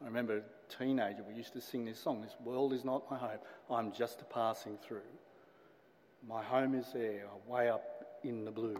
I 0.01 0.05
remember 0.05 0.37
a 0.37 0.77
teenager, 0.77 1.23
we 1.27 1.35
used 1.35 1.53
to 1.53 1.61
sing 1.61 1.85
this 1.85 1.99
song 1.99 2.21
This 2.21 2.35
world 2.43 2.73
is 2.73 2.83
not 2.85 3.09
my 3.11 3.17
home, 3.17 3.39
I'm 3.69 3.91
just 3.91 4.21
a 4.21 4.25
passing 4.25 4.77
through. 4.77 5.01
My 6.27 6.43
home 6.43 6.75
is 6.75 6.87
there, 6.93 7.25
way 7.47 7.69
up 7.69 8.05
in 8.23 8.45
the 8.45 8.51
blue. 8.51 8.79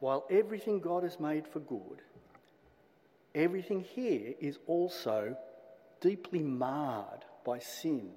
While 0.00 0.26
everything 0.30 0.80
God 0.80 1.04
has 1.04 1.20
made 1.20 1.46
for 1.46 1.60
good, 1.60 2.02
everything 3.34 3.82
here 3.82 4.34
is 4.40 4.58
also 4.66 5.36
deeply 6.00 6.40
marred 6.40 7.24
by 7.44 7.58
sin 7.58 8.10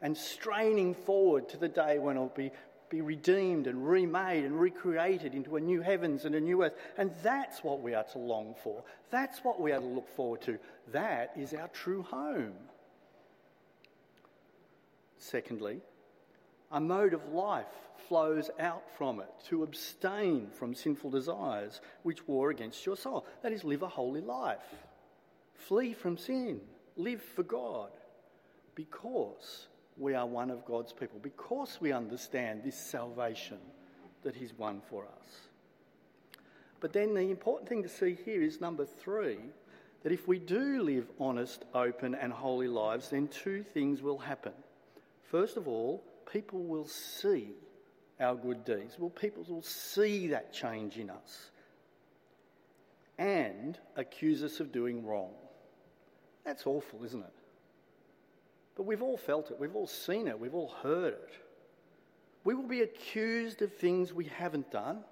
and 0.00 0.16
straining 0.16 0.94
forward 0.94 1.48
to 1.48 1.56
the 1.56 1.68
day 1.68 1.98
when 1.98 2.16
it'll 2.16 2.28
be, 2.28 2.50
be 2.90 3.00
redeemed 3.00 3.66
and 3.66 3.88
remade 3.88 4.44
and 4.44 4.60
recreated 4.60 5.34
into 5.34 5.56
a 5.56 5.60
new 5.60 5.80
heavens 5.80 6.24
and 6.24 6.34
a 6.34 6.40
new 6.40 6.62
earth. 6.62 6.74
And 6.98 7.12
that's 7.22 7.64
what 7.64 7.80
we 7.80 7.94
are 7.94 8.04
to 8.04 8.18
long 8.18 8.54
for. 8.62 8.82
That's 9.10 9.40
what 9.44 9.60
we 9.60 9.72
are 9.72 9.80
to 9.80 9.86
look 9.86 10.08
forward 10.14 10.42
to. 10.42 10.58
That 10.92 11.32
is 11.36 11.54
our 11.54 11.68
true 11.68 12.02
home. 12.02 12.54
Secondly, 15.18 15.80
a 16.72 16.80
mode 16.80 17.12
of 17.12 17.32
life 17.32 17.66
flows 18.08 18.50
out 18.58 18.82
from 18.96 19.20
it 19.20 19.30
to 19.48 19.62
abstain 19.62 20.48
from 20.58 20.74
sinful 20.74 21.10
desires 21.10 21.80
which 22.02 22.26
war 22.26 22.50
against 22.50 22.84
your 22.84 22.96
soul. 22.96 23.26
That 23.42 23.52
is, 23.52 23.64
live 23.64 23.82
a 23.82 23.88
holy 23.88 24.20
life. 24.20 24.58
Flee 25.54 25.92
from 25.92 26.16
sin. 26.16 26.60
Live 26.96 27.22
for 27.22 27.42
God. 27.42 27.90
Because 28.74 29.68
we 29.98 30.14
are 30.14 30.26
one 30.26 30.50
of 30.50 30.64
God's 30.64 30.92
people. 30.92 31.18
Because 31.22 31.78
we 31.80 31.92
understand 31.92 32.62
this 32.64 32.76
salvation 32.76 33.58
that 34.22 34.34
He's 34.34 34.54
won 34.54 34.80
for 34.88 35.04
us. 35.04 35.48
But 36.80 36.92
then 36.92 37.14
the 37.14 37.20
important 37.20 37.68
thing 37.68 37.82
to 37.82 37.88
see 37.88 38.16
here 38.24 38.42
is 38.42 38.60
number 38.60 38.84
three 38.84 39.38
that 40.02 40.12
if 40.12 40.26
we 40.26 40.38
do 40.38 40.82
live 40.82 41.08
honest, 41.20 41.64
open, 41.74 42.14
and 42.14 42.32
holy 42.32 42.66
lives, 42.66 43.10
then 43.10 43.28
two 43.28 43.62
things 43.62 44.02
will 44.02 44.18
happen. 44.18 44.52
First 45.30 45.56
of 45.56 45.68
all, 45.68 46.02
people 46.30 46.62
will 46.64 46.86
see 46.86 47.52
our 48.20 48.34
good 48.34 48.64
deeds. 48.64 48.96
Well, 48.98 49.10
people 49.10 49.44
will 49.48 49.62
see 49.62 50.28
that 50.28 50.52
change 50.52 50.96
in 50.96 51.10
us 51.10 51.50
and 53.18 53.78
accuse 53.96 54.42
us 54.42 54.60
of 54.60 54.72
doing 54.72 55.04
wrong. 55.04 55.30
That's 56.44 56.66
awful, 56.66 57.04
isn't 57.04 57.22
it? 57.22 57.32
But 58.76 58.84
we've 58.84 59.02
all 59.02 59.16
felt 59.16 59.50
it, 59.50 59.60
we've 59.60 59.76
all 59.76 59.86
seen 59.86 60.28
it, 60.28 60.38
we've 60.38 60.54
all 60.54 60.74
heard 60.82 61.14
it. 61.14 61.30
We 62.44 62.54
will 62.54 62.66
be 62.66 62.82
accused 62.82 63.62
of 63.62 63.72
things 63.72 64.12
we 64.12 64.24
haven't 64.24 64.70
done. 64.70 65.04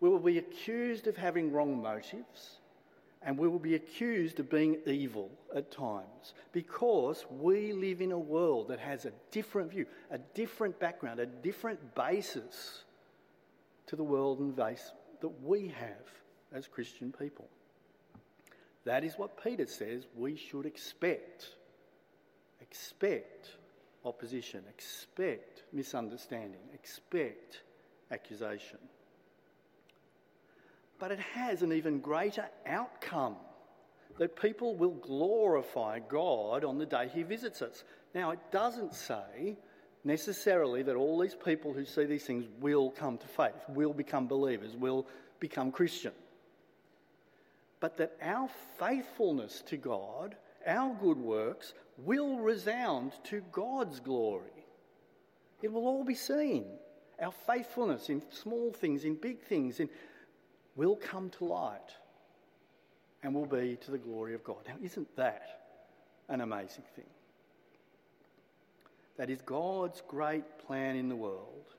We 0.00 0.08
will 0.08 0.20
be 0.20 0.38
accused 0.38 1.06
of 1.06 1.16
having 1.16 1.52
wrong 1.52 1.82
motives 1.82 2.58
and 3.22 3.36
we 3.36 3.48
will 3.48 3.58
be 3.58 3.74
accused 3.74 4.38
of 4.38 4.48
being 4.48 4.78
evil 4.86 5.30
at 5.54 5.70
times 5.70 6.34
because 6.52 7.24
we 7.30 7.72
live 7.72 8.00
in 8.00 8.12
a 8.12 8.18
world 8.18 8.68
that 8.68 8.78
has 8.78 9.04
a 9.04 9.12
different 9.30 9.70
view, 9.70 9.86
a 10.10 10.18
different 10.34 10.78
background, 10.78 11.18
a 11.18 11.26
different 11.26 11.94
basis 11.94 12.84
to 13.86 13.96
the 13.96 14.04
world 14.04 14.38
and 14.38 14.54
base 14.54 14.92
that 15.20 15.42
we 15.42 15.68
have 15.68 16.06
as 16.52 16.68
Christian 16.68 17.12
people. 17.12 17.48
That 18.84 19.04
is 19.04 19.14
what 19.18 19.42
Peter 19.42 19.66
says 19.66 20.06
we 20.16 20.36
should 20.36 20.64
expect. 20.64 21.56
Expect 22.60 23.50
opposition, 24.04 24.62
expect 24.68 25.64
misunderstanding, 25.72 26.60
expect 26.72 27.62
accusation 28.10 28.78
but 30.98 31.12
it 31.12 31.20
has 31.20 31.62
an 31.62 31.72
even 31.72 32.00
greater 32.00 32.48
outcome 32.66 33.36
that 34.18 34.40
people 34.40 34.74
will 34.74 34.94
glorify 34.94 36.00
God 36.00 36.64
on 36.64 36.78
the 36.78 36.86
day 36.86 37.08
He 37.12 37.22
visits 37.22 37.62
us. 37.62 37.84
Now, 38.14 38.30
it 38.30 38.40
doesn't 38.50 38.94
say 38.94 39.56
necessarily 40.04 40.82
that 40.82 40.96
all 40.96 41.18
these 41.18 41.36
people 41.36 41.72
who 41.72 41.84
see 41.84 42.04
these 42.04 42.24
things 42.24 42.46
will 42.60 42.90
come 42.90 43.18
to 43.18 43.26
faith, 43.26 43.68
will 43.68 43.92
become 43.92 44.26
believers, 44.26 44.76
will 44.76 45.06
become 45.38 45.70
Christian. 45.70 46.12
But 47.80 47.96
that 47.98 48.16
our 48.20 48.48
faithfulness 48.78 49.62
to 49.66 49.76
God, 49.76 50.36
our 50.66 50.94
good 50.94 51.18
works, 51.18 51.74
will 51.98 52.38
resound 52.38 53.12
to 53.24 53.42
God's 53.52 54.00
glory. 54.00 54.66
It 55.62 55.72
will 55.72 55.86
all 55.86 56.04
be 56.04 56.14
seen. 56.14 56.64
Our 57.20 57.32
faithfulness 57.32 58.10
in 58.10 58.22
small 58.30 58.72
things, 58.72 59.04
in 59.04 59.14
big 59.14 59.40
things, 59.40 59.80
in 59.80 59.88
will 60.78 60.96
come 60.96 61.28
to 61.28 61.44
light 61.44 61.90
and 63.24 63.34
will 63.34 63.46
be 63.46 63.76
to 63.84 63.90
the 63.90 63.98
glory 63.98 64.32
of 64.32 64.44
God. 64.44 64.58
Now, 64.66 64.76
isn't 64.80 65.16
that 65.16 65.42
an 66.28 66.40
amazing 66.40 66.84
thing? 66.94 67.04
That 69.16 69.28
is 69.28 69.40
God's 69.44 70.00
great 70.06 70.44
plan 70.64 70.94
in 70.94 71.08
the 71.08 71.16
world 71.16 71.74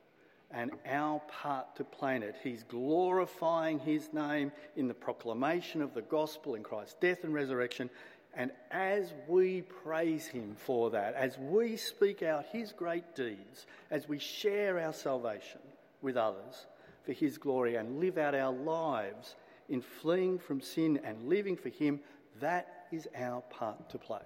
and 0.52 0.72
our 0.86 1.22
part 1.42 1.78
to 1.78 1.86
plan 1.86 2.24
it. 2.24 2.36
He's 2.44 2.64
glorifying 2.64 3.80
His 3.80 4.12
name 4.12 4.52
in 4.76 4.90
the 4.90 4.94
proclamation 4.94 5.82
of 5.82 5.94
the 5.94 6.02
gospel 6.02 6.56
in 6.56 6.64
Christ's 6.64 6.96
death 7.00 7.24
and 7.24 7.34
resurrection. 7.34 7.90
And 8.34 8.52
as 8.70 9.14
we 9.30 9.62
praise 9.62 10.28
Him 10.28 10.58
for 10.58 10.90
that, 10.90 11.14
as 11.14 11.38
we 11.38 11.78
speak 11.78 12.22
out 12.22 12.48
His 12.52 12.74
great 12.74 13.16
deeds, 13.16 13.66
as 13.92 14.10
we 14.10 14.20
share 14.20 14.78
our 14.78 14.94
salvation 14.94 15.62
with 16.02 16.18
others, 16.18 16.66
for 17.10 17.14
His 17.14 17.40
glory 17.40 17.74
and 17.74 18.00
live 18.00 18.20
out 18.20 18.36
our 18.36 18.54
lives 18.54 19.36
in 19.68 19.82
fleeing 19.82 20.38
from 20.38 20.62
sin 20.62 21.00
and 21.04 21.28
living 21.28 21.58
for 21.58 21.70
Him, 21.70 22.00
that 22.40 22.86
is 22.92 23.08
our 23.18 23.42
part 23.50 23.90
to 23.90 23.98
play. 23.98 24.22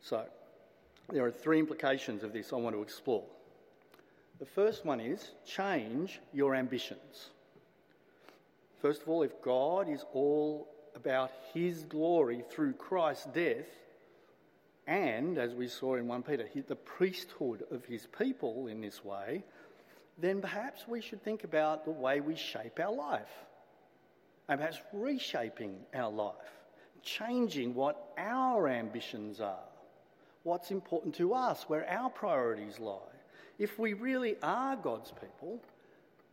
So, 0.00 0.24
there 1.10 1.22
are 1.26 1.30
three 1.30 1.58
implications 1.58 2.22
of 2.22 2.32
this 2.32 2.50
I 2.50 2.56
want 2.56 2.74
to 2.76 2.80
explore. 2.80 3.24
The 4.38 4.46
first 4.46 4.86
one 4.86 5.00
is 5.00 5.32
change 5.44 6.18
your 6.32 6.54
ambitions. 6.54 7.28
First 8.80 9.02
of 9.02 9.10
all, 9.10 9.22
if 9.22 9.42
God 9.42 9.86
is 9.86 10.02
all 10.14 10.66
about 10.96 11.30
His 11.52 11.84
glory 11.84 12.42
through 12.48 12.72
Christ's 12.72 13.26
death, 13.26 13.68
and 14.86 15.36
as 15.36 15.52
we 15.52 15.68
saw 15.68 15.96
in 15.96 16.08
1 16.08 16.22
Peter, 16.22 16.48
the 16.66 16.74
priesthood 16.74 17.64
of 17.70 17.84
His 17.84 18.06
people 18.18 18.66
in 18.66 18.80
this 18.80 19.04
way, 19.04 19.44
then 20.18 20.40
perhaps 20.40 20.86
we 20.86 21.00
should 21.00 21.22
think 21.22 21.44
about 21.44 21.84
the 21.84 21.90
way 21.90 22.20
we 22.20 22.36
shape 22.36 22.78
our 22.78 22.92
life. 22.92 23.30
And 24.48 24.58
perhaps 24.58 24.80
reshaping 24.92 25.76
our 25.94 26.10
life, 26.10 26.34
changing 27.02 27.74
what 27.74 28.12
our 28.18 28.68
ambitions 28.68 29.40
are, 29.40 29.68
what's 30.42 30.70
important 30.70 31.14
to 31.16 31.34
us, 31.34 31.64
where 31.68 31.88
our 31.88 32.10
priorities 32.10 32.78
lie. 32.78 32.98
if 33.58 33.78
we 33.78 33.92
really 33.92 34.36
are 34.42 34.74
God's 34.74 35.12
people, 35.12 35.60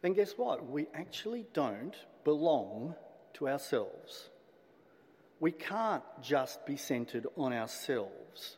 then 0.02 0.14
guess 0.14 0.38
what? 0.38 0.70
We 0.70 0.88
actually 0.94 1.46
don't 1.54 1.96
belong 2.24 2.96
to 3.34 3.50
ourselves. 3.50 4.30
We 5.40 5.52
can't 5.52 6.04
just 6.22 6.66
be 6.66 6.78
centred 6.78 7.28
on 7.36 7.54
ourselves 7.54 8.58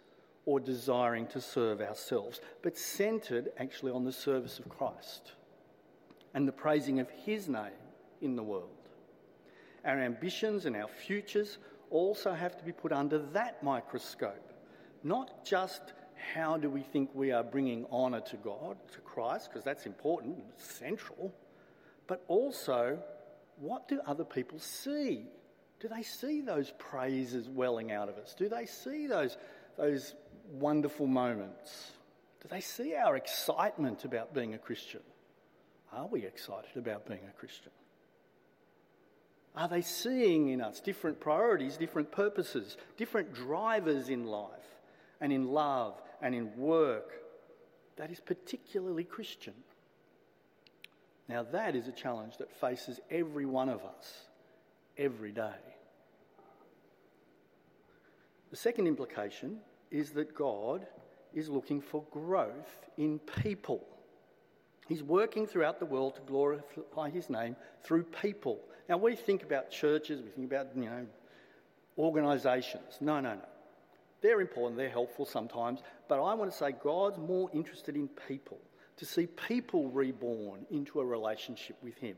or 0.50 0.60
desiring 0.60 1.28
to 1.28 1.40
serve 1.40 1.80
ourselves, 1.80 2.42
but 2.64 2.76
centred 2.76 3.52
actually 3.60 3.92
on 3.92 4.04
the 4.04 4.12
service 4.12 4.58
of 4.58 4.68
Christ 4.68 5.34
and 6.34 6.48
the 6.48 6.52
praising 6.52 7.00
of 7.00 7.08
His 7.12 7.48
name 7.48 7.84
in 8.20 8.36
the 8.36 8.42
world. 8.42 8.90
Our 9.86 10.00
ambitions 10.00 10.66
and 10.66 10.76
our 10.76 10.88
futures 10.88 11.60
also 11.92 12.34
have 12.34 12.58
to 12.58 12.64
be 12.64 12.72
put 12.72 12.92
under 12.92 13.20
that 13.34 13.62
microscope, 13.62 14.52
not 15.04 15.46
just 15.46 15.94
how 16.34 16.58
do 16.58 16.68
we 16.68 16.82
think 16.82 17.12
we 17.14 17.32
are 17.32 17.44
bringing 17.44 17.86
honour 17.92 18.22
to 18.22 18.38
God, 18.38 18.76
to 18.94 19.02
Christ, 19.02 19.50
because 19.52 19.64
that's 19.64 19.86
important, 19.86 20.38
central, 20.58 21.32
but 22.08 22.26
also 22.28 22.98
what 23.58 23.88
do 23.88 24.02
other 24.08 24.26
people 24.26 24.58
see? 24.58 25.28
Do 25.80 25.90
they 25.90 26.02
see 26.02 26.42
those 26.42 26.74
praises 26.80 27.48
welling 27.48 27.92
out 27.92 28.10
of 28.10 28.18
us? 28.18 28.34
Do 28.34 28.50
they 28.50 28.66
see 28.66 29.06
those, 29.06 29.38
those 29.78 30.16
wonderful 30.50 31.08
moments? 31.08 31.92
Do 32.42 32.48
they 32.50 32.62
see 32.62 32.96
our 32.96 33.16
excitement 33.16 34.06
about 34.06 34.34
being 34.34 34.54
a 34.54 34.58
Christian? 34.58 35.02
Are 35.92 36.08
we 36.08 36.26
excited 36.26 36.78
about 36.78 37.08
being 37.08 37.22
a 37.28 37.40
Christian? 37.40 37.72
Are 39.56 39.68
they 39.68 39.82
seeing 39.82 40.50
in 40.50 40.62
us 40.62 40.80
different 40.80 41.20
priorities, 41.20 41.76
different 41.76 42.12
purposes, 42.12 42.78
different 42.98 43.34
drivers 43.34 44.10
in 44.10 44.26
life 44.26 44.50
and 45.20 45.34
in 45.34 45.48
love 45.48 46.00
and 46.22 46.36
in 46.36 46.56
work 46.56 47.12
that 47.98 48.12
is 48.12 48.20
particularly 48.20 49.04
Christian? 49.04 49.56
Now, 51.28 51.44
that 51.52 51.76
is 51.76 51.88
a 51.88 51.92
challenge 51.92 52.38
that 52.38 52.52
faces 52.52 53.00
every 53.12 53.46
one 53.46 53.70
of 53.70 53.82
us 53.84 54.28
every 54.98 55.32
day. 55.32 55.60
The 58.52 58.58
second 58.58 58.88
implication 58.88 59.60
is 59.92 60.12
that 60.12 60.34
God 60.36 60.86
is 61.34 61.50
looking 61.50 61.82
for 61.82 62.04
growth 62.12 62.88
in 62.98 63.20
people. 63.42 63.86
He's 64.88 65.04
working 65.04 65.46
throughout 65.46 65.80
the 65.80 65.86
world 65.86 66.16
to 66.16 66.22
glorify 66.22 67.10
his 67.10 67.30
name 67.30 67.56
through 67.84 68.04
people. 68.04 68.60
Now, 68.88 68.98
we 68.98 69.16
think 69.16 69.44
about 69.44 69.70
churches, 69.70 70.22
we 70.22 70.30
think 70.30 70.52
about, 70.52 70.76
you 70.76 70.86
know, 70.86 71.06
organisations. 71.98 72.98
No, 73.00 73.20
no, 73.20 73.36
no. 73.36 73.42
They're 74.22 74.42
important, 74.42 74.78
they're 74.78 74.90
helpful 74.90 75.26
sometimes, 75.26 75.82
but 76.08 76.22
I 76.22 76.34
want 76.34 76.52
to 76.52 76.58
say 76.58 76.72
God's 76.72 77.18
more 77.18 77.50
interested 77.54 77.96
in 77.96 78.10
people, 78.28 78.58
to 78.98 79.06
see 79.06 79.28
people 79.28 79.90
reborn 79.90 80.66
into 80.72 81.00
a 81.00 81.06
relationship 81.06 81.78
with 81.82 81.98
Him, 81.98 82.18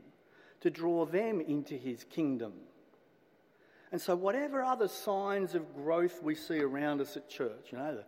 to 0.62 0.70
draw 0.70 1.04
them 1.04 1.40
into 1.40 1.74
His 1.74 2.04
kingdom. 2.04 2.54
And 3.92 4.00
so, 4.00 4.16
whatever 4.16 4.62
other 4.62 4.88
signs 4.88 5.54
of 5.54 5.74
growth 5.74 6.22
we 6.22 6.34
see 6.34 6.60
around 6.60 7.00
us 7.02 7.16
at 7.16 7.28
church, 7.28 7.68
you 7.70 7.78
know, 7.78 7.96
the 7.96 8.04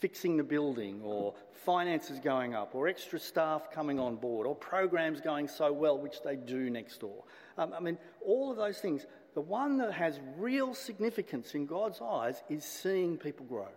fixing 0.00 0.36
the 0.36 0.44
building, 0.44 1.00
or 1.02 1.34
finances 1.64 2.20
going 2.20 2.54
up, 2.54 2.74
or 2.74 2.86
extra 2.86 3.18
staff 3.18 3.70
coming 3.72 3.98
on 3.98 4.16
board, 4.16 4.46
or 4.46 4.54
programs 4.54 5.20
going 5.20 5.48
so 5.48 5.72
well, 5.72 5.98
which 5.98 6.22
they 6.22 6.36
do 6.36 6.70
next 6.70 7.00
door. 7.00 7.24
Um, 7.56 7.72
I 7.76 7.80
mean, 7.80 7.98
all 8.24 8.50
of 8.50 8.56
those 8.56 8.78
things. 8.78 9.06
The 9.34 9.40
one 9.42 9.76
that 9.78 9.92
has 9.92 10.18
real 10.36 10.74
significance 10.74 11.54
in 11.54 11.66
God's 11.66 12.00
eyes 12.00 12.42
is 12.48 12.64
seeing 12.64 13.16
people 13.16 13.46
grow, 13.46 13.68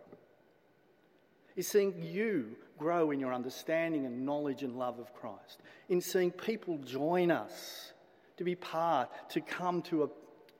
is 1.56 1.68
seeing 1.68 1.94
you 2.02 2.56
grow 2.80 3.12
in 3.12 3.20
your 3.20 3.34
understanding 3.34 4.06
and 4.06 4.26
knowledge 4.26 4.64
and 4.64 4.78
love 4.78 4.98
of 4.98 5.14
Christ, 5.14 5.62
in 5.88 6.02
seeing 6.02 6.32
people 6.32 6.78
join 6.80 7.30
us 7.30 7.94
to 8.38 8.44
be 8.44 8.56
part, 8.56 9.10
to 9.30 9.42
come 9.42 9.84
to, 9.84 10.04
a, 10.04 10.08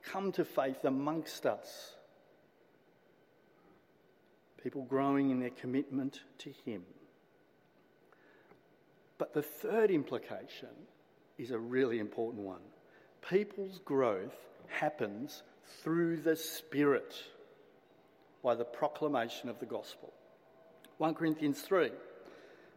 come 0.02 0.32
to 0.32 0.44
faith 0.44 0.84
amongst 0.84 1.46
us 1.46 1.94
people 4.62 4.84
growing 4.84 5.30
in 5.30 5.40
their 5.40 5.50
commitment 5.50 6.20
to 6.38 6.52
Him. 6.64 6.82
But 9.18 9.34
the 9.34 9.42
third 9.42 9.90
implication 9.90 10.68
is 11.38 11.50
a 11.50 11.58
really 11.58 11.98
important 11.98 12.44
one. 12.44 12.60
People's 13.28 13.80
growth 13.84 14.36
happens 14.68 15.42
through 15.82 16.18
the 16.18 16.36
Spirit 16.36 17.14
by 18.42 18.54
the 18.54 18.64
proclamation 18.64 19.48
of 19.48 19.58
the 19.58 19.66
gospel. 19.66 20.12
1 20.98 21.14
Corinthians 21.14 21.60
3. 21.60 21.90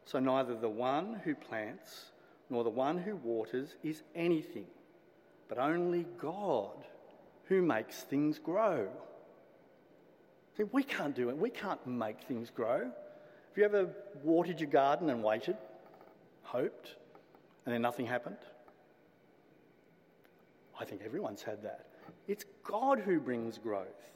So 0.05 0.19
neither 0.19 0.55
the 0.55 0.69
one 0.69 1.19
who 1.23 1.33
plants 1.33 2.11
nor 2.49 2.63
the 2.63 2.69
one 2.69 2.97
who 2.97 3.15
waters 3.15 3.75
is 3.83 4.03
anything, 4.13 4.67
but 5.49 5.57
only 5.57 6.05
God 6.19 6.85
who 7.47 7.61
makes 7.61 8.01
things 8.01 8.39
grow. 8.39 8.87
See, 10.57 10.63
we 10.71 10.83
can't 10.83 11.15
do 11.15 11.29
it. 11.29 11.37
We 11.37 11.49
can't 11.49 11.85
make 11.85 12.21
things 12.21 12.49
grow. 12.49 12.79
Have 12.79 13.57
you 13.57 13.63
ever 13.63 13.89
watered 14.23 14.59
your 14.59 14.69
garden 14.69 15.09
and 15.09 15.23
waited, 15.23 15.57
hoped, 16.43 16.95
and 17.65 17.73
then 17.73 17.81
nothing 17.81 18.05
happened? 18.05 18.37
I 20.79 20.85
think 20.85 21.01
everyone's 21.05 21.41
had 21.41 21.63
that. 21.63 21.87
It's 22.27 22.45
God 22.63 22.99
who 22.99 23.19
brings 23.19 23.57
growth. 23.57 24.11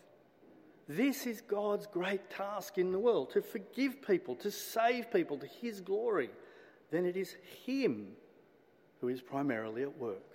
This 0.87 1.27
is 1.27 1.41
God's 1.41 1.85
great 1.85 2.29
task 2.31 2.77
in 2.77 2.91
the 2.91 2.99
world 2.99 3.31
to 3.31 3.41
forgive 3.41 4.01
people, 4.01 4.35
to 4.37 4.49
save 4.49 5.11
people 5.11 5.37
to 5.37 5.45
His 5.45 5.81
glory. 5.81 6.31
Then 6.89 7.05
it 7.05 7.15
is 7.15 7.35
Him 7.65 8.07
who 8.99 9.07
is 9.07 9.21
primarily 9.21 9.83
at 9.83 9.97
work. 9.97 10.28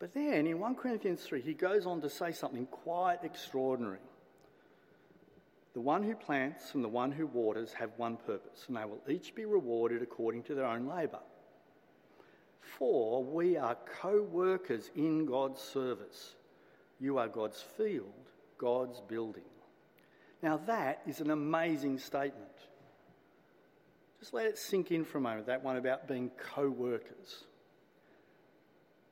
But 0.00 0.14
then 0.14 0.46
in 0.46 0.58
1 0.58 0.74
Corinthians 0.76 1.22
3, 1.22 1.42
he 1.42 1.52
goes 1.52 1.86
on 1.86 2.00
to 2.00 2.08
say 2.08 2.32
something 2.32 2.66
quite 2.66 3.18
extraordinary. 3.22 3.98
The 5.74 5.80
one 5.80 6.02
who 6.02 6.14
plants 6.14 6.74
and 6.74 6.82
the 6.82 6.88
one 6.88 7.12
who 7.12 7.26
waters 7.26 7.74
have 7.74 7.90
one 7.96 8.16
purpose, 8.16 8.64
and 8.66 8.76
they 8.76 8.84
will 8.84 8.98
each 9.08 9.34
be 9.34 9.44
rewarded 9.44 10.02
according 10.02 10.42
to 10.44 10.54
their 10.54 10.64
own 10.64 10.86
labour. 10.86 11.20
For 12.60 13.22
we 13.22 13.56
are 13.58 13.76
co 14.00 14.22
workers 14.22 14.90
in 14.96 15.26
God's 15.26 15.60
service. 15.60 16.34
You 16.98 17.18
are 17.18 17.28
God's 17.28 17.60
field, 17.76 18.12
God's 18.58 19.00
building. 19.06 19.44
Now, 20.42 20.56
that 20.66 21.02
is 21.06 21.20
an 21.20 21.30
amazing 21.30 21.98
statement. 21.98 22.48
Just 24.18 24.32
let 24.32 24.46
it 24.46 24.58
sink 24.58 24.90
in 24.90 25.04
for 25.04 25.18
a 25.18 25.20
moment, 25.20 25.46
that 25.46 25.62
one 25.62 25.76
about 25.76 26.08
being 26.08 26.30
co 26.54 26.68
workers. 26.70 27.44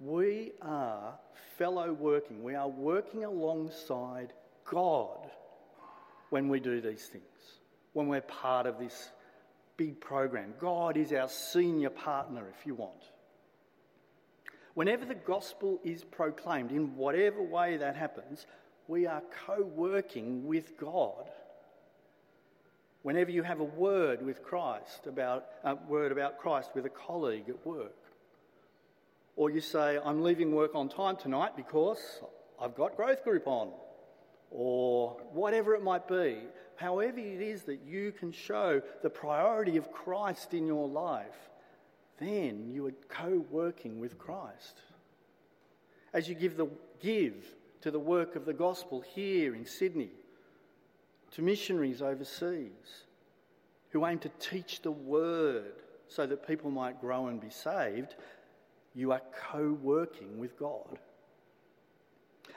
We 0.01 0.53
are 0.63 1.19
fellow 1.57 1.93
working. 1.93 2.43
We 2.43 2.55
are 2.55 2.69
working 2.69 3.25
alongside 3.25 4.33
God 4.65 5.31
when 6.31 6.49
we 6.49 6.61
do 6.61 6.81
these 6.81 7.07
things, 7.07 7.25
when 7.95 8.07
we're 8.07 8.21
part 8.21 8.67
of 8.67 8.79
this 8.79 9.11
big 9.77 10.01
program. 10.01 10.55
God 10.61 10.97
is 10.97 11.13
our 11.13 11.29
senior 11.29 11.91
partner, 11.91 12.47
if 12.59 12.67
you 12.67 12.75
want. 12.75 13.11
Whenever 14.75 15.05
the 15.05 15.15
gospel 15.15 15.81
is 15.83 16.05
proclaimed, 16.05 16.71
in 16.71 16.95
whatever 16.95 17.43
way 17.43 17.79
that 17.79 17.97
happens, 17.97 18.47
we 18.87 19.07
are 19.07 19.23
co 19.47 19.63
working 19.63 20.47
with 20.47 20.79
God. 20.79 21.29
Whenever 23.03 23.31
you 23.31 23.43
have 23.43 23.61
a 23.61 23.65
word 23.65 24.25
with 24.25 24.43
Christ 24.43 25.07
about 25.07 25.47
a 25.65 25.75
word 25.75 26.13
about 26.13 26.39
Christ 26.39 26.71
with 26.75 26.87
a 26.87 26.91
colleague 26.91 27.49
at 27.49 27.67
work, 27.67 27.97
or 29.39 29.51
you 29.51 29.61
say, 29.61 30.01
I'm 30.05 30.21
leaving 30.25 30.53
work 30.53 30.75
on 30.75 30.89
time 30.89 31.15
tonight 31.15 31.53
because 31.55 32.01
I've 32.61 32.75
got 32.75 32.97
growth 32.97 33.23
group 33.23 33.47
on, 33.47 33.71
or 34.51 35.17
whatever 35.33 35.77
it 35.77 35.83
might 35.85 36.09
be. 36.09 36.39
However, 36.75 37.21
it 37.21 37.41
is 37.41 37.63
that 37.63 37.83
you 37.87 38.11
can 38.11 38.33
show 38.33 38.83
the 39.01 39.09
priority 39.09 39.77
of 39.77 39.93
Christ 39.93 40.55
in 40.55 40.67
your 40.67 40.89
life, 40.89 41.51
then 42.19 42.69
you 42.69 42.89
are 42.89 42.93
co 43.09 43.45
working 43.49 44.01
with 44.01 44.19
Christ. 44.19 44.83
As 46.13 46.29
you 46.29 46.35
give, 46.35 46.57
the, 46.57 46.67
give 47.01 47.55
to 47.83 47.93
the 47.93 48.01
work 48.01 48.35
of 48.35 48.45
the 48.45 48.53
gospel 48.53 49.03
here 49.03 49.55
in 49.55 49.65
Sydney, 49.65 50.11
to 51.31 51.43
missionaries 51.43 52.03
overseas 52.03 53.05
who 53.91 54.05
aim 54.05 54.19
to 54.19 54.31
teach 54.41 54.83
the 54.83 54.91
word 54.91 55.75
so 56.09 56.27
that 56.27 56.45
people 56.47 56.73
might 56.73 57.01
grow 57.01 57.29
and 57.29 57.41
be 57.41 57.51
saved, 57.51 58.17
you 58.99 59.13
are 59.13 59.23
co 59.53 59.79
working 59.81 60.39
with 60.39 60.59
God. 60.59 60.99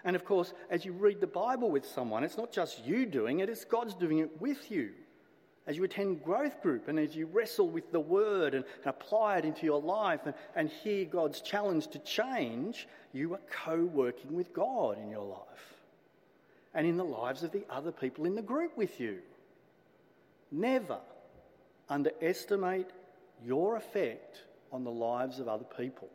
And 0.03 0.15
of 0.15 0.25
course, 0.25 0.53
as 0.71 0.83
you 0.83 0.91
read 0.91 1.21
the 1.21 1.27
Bible 1.27 1.69
with 1.69 1.85
someone, 1.85 2.23
it's 2.23 2.37
not 2.37 2.51
just 2.51 2.83
you 2.83 3.05
doing 3.05 3.41
it, 3.41 3.49
it's 3.49 3.63
God's 3.63 3.93
doing 3.93 4.17
it 4.17 4.41
with 4.41 4.71
you. 4.71 4.89
As 5.67 5.77
you 5.77 5.83
attend 5.83 6.23
growth 6.23 6.59
group 6.63 6.87
and 6.87 6.97
as 6.97 7.15
you 7.15 7.27
wrestle 7.27 7.69
with 7.69 7.91
the 7.91 7.99
word 7.99 8.55
and, 8.55 8.65
and 8.83 8.87
apply 8.87 9.37
it 9.37 9.45
into 9.45 9.67
your 9.67 9.79
life 9.79 10.21
and, 10.25 10.33
and 10.55 10.69
hear 10.69 11.05
God's 11.05 11.41
challenge 11.41 11.87
to 11.89 11.99
change, 11.99 12.87
you 13.13 13.35
are 13.35 13.41
co 13.51 13.85
working 13.85 14.33
with 14.33 14.51
God 14.51 14.97
in 14.97 15.11
your 15.11 15.25
life 15.25 15.75
and 16.73 16.87
in 16.87 16.97
the 16.97 17.05
lives 17.05 17.43
of 17.43 17.51
the 17.51 17.65
other 17.69 17.91
people 17.91 18.25
in 18.25 18.33
the 18.33 18.41
group 18.41 18.75
with 18.75 18.99
you. 18.99 19.19
Never 20.51 20.97
underestimate 21.87 22.87
your 23.45 23.75
effect 23.75 24.41
on 24.71 24.83
the 24.83 24.91
lives 24.91 25.39
of 25.39 25.47
other 25.47 25.65
people, 25.77 26.09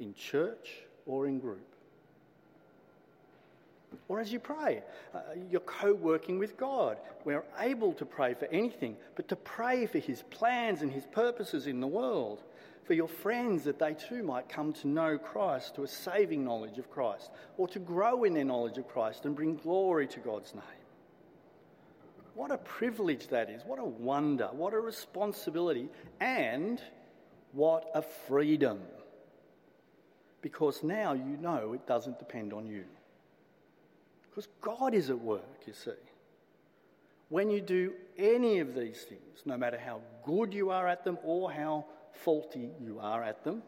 in 0.00 0.14
church 0.14 0.80
or 1.06 1.26
in 1.26 1.38
group. 1.38 1.66
Or 4.08 4.20
as 4.20 4.32
you 4.32 4.38
pray, 4.38 4.82
uh, 5.14 5.20
you're 5.50 5.60
co 5.60 5.94
working 5.94 6.38
with 6.38 6.56
God. 6.56 6.98
We're 7.24 7.44
able 7.58 7.92
to 7.94 8.04
pray 8.04 8.34
for 8.34 8.46
anything, 8.46 8.96
but 9.16 9.28
to 9.28 9.36
pray 9.36 9.86
for 9.86 9.98
His 9.98 10.22
plans 10.30 10.82
and 10.82 10.92
His 10.92 11.06
purposes 11.06 11.66
in 11.66 11.80
the 11.80 11.86
world, 11.86 12.42
for 12.84 12.94
your 12.94 13.08
friends 13.08 13.64
that 13.64 13.78
they 13.78 13.94
too 13.94 14.22
might 14.22 14.48
come 14.48 14.72
to 14.74 14.88
know 14.88 15.18
Christ, 15.18 15.74
to 15.76 15.84
a 15.84 15.88
saving 15.88 16.44
knowledge 16.44 16.78
of 16.78 16.90
Christ, 16.90 17.30
or 17.56 17.68
to 17.68 17.78
grow 17.78 18.24
in 18.24 18.34
their 18.34 18.44
knowledge 18.44 18.78
of 18.78 18.88
Christ 18.88 19.24
and 19.24 19.34
bring 19.34 19.56
glory 19.56 20.06
to 20.08 20.20
God's 20.20 20.54
name. 20.54 20.62
What 22.34 22.52
a 22.52 22.58
privilege 22.58 23.28
that 23.28 23.50
is. 23.50 23.62
What 23.64 23.78
a 23.78 23.84
wonder. 23.84 24.48
What 24.52 24.72
a 24.72 24.78
responsibility. 24.78 25.88
And 26.20 26.80
what 27.52 27.90
a 27.94 28.02
freedom. 28.02 28.80
Because 30.40 30.82
now 30.82 31.12
you 31.12 31.36
know 31.40 31.72
it 31.72 31.86
doesn't 31.86 32.18
depend 32.18 32.52
on 32.52 32.66
you. 32.66 32.84
Because 34.22 34.48
God 34.60 34.94
is 34.94 35.10
at 35.10 35.20
work, 35.20 35.66
you 35.66 35.72
see. 35.72 35.90
When 37.28 37.50
you 37.50 37.60
do 37.60 37.92
any 38.16 38.60
of 38.60 38.74
these 38.74 39.02
things, 39.02 39.42
no 39.44 39.56
matter 39.56 39.78
how 39.78 40.00
good 40.24 40.54
you 40.54 40.70
are 40.70 40.86
at 40.86 41.04
them 41.04 41.18
or 41.24 41.50
how 41.50 41.84
faulty 42.12 42.70
you 42.80 42.98
are 43.00 43.22
at 43.22 43.44
them, 43.44 43.62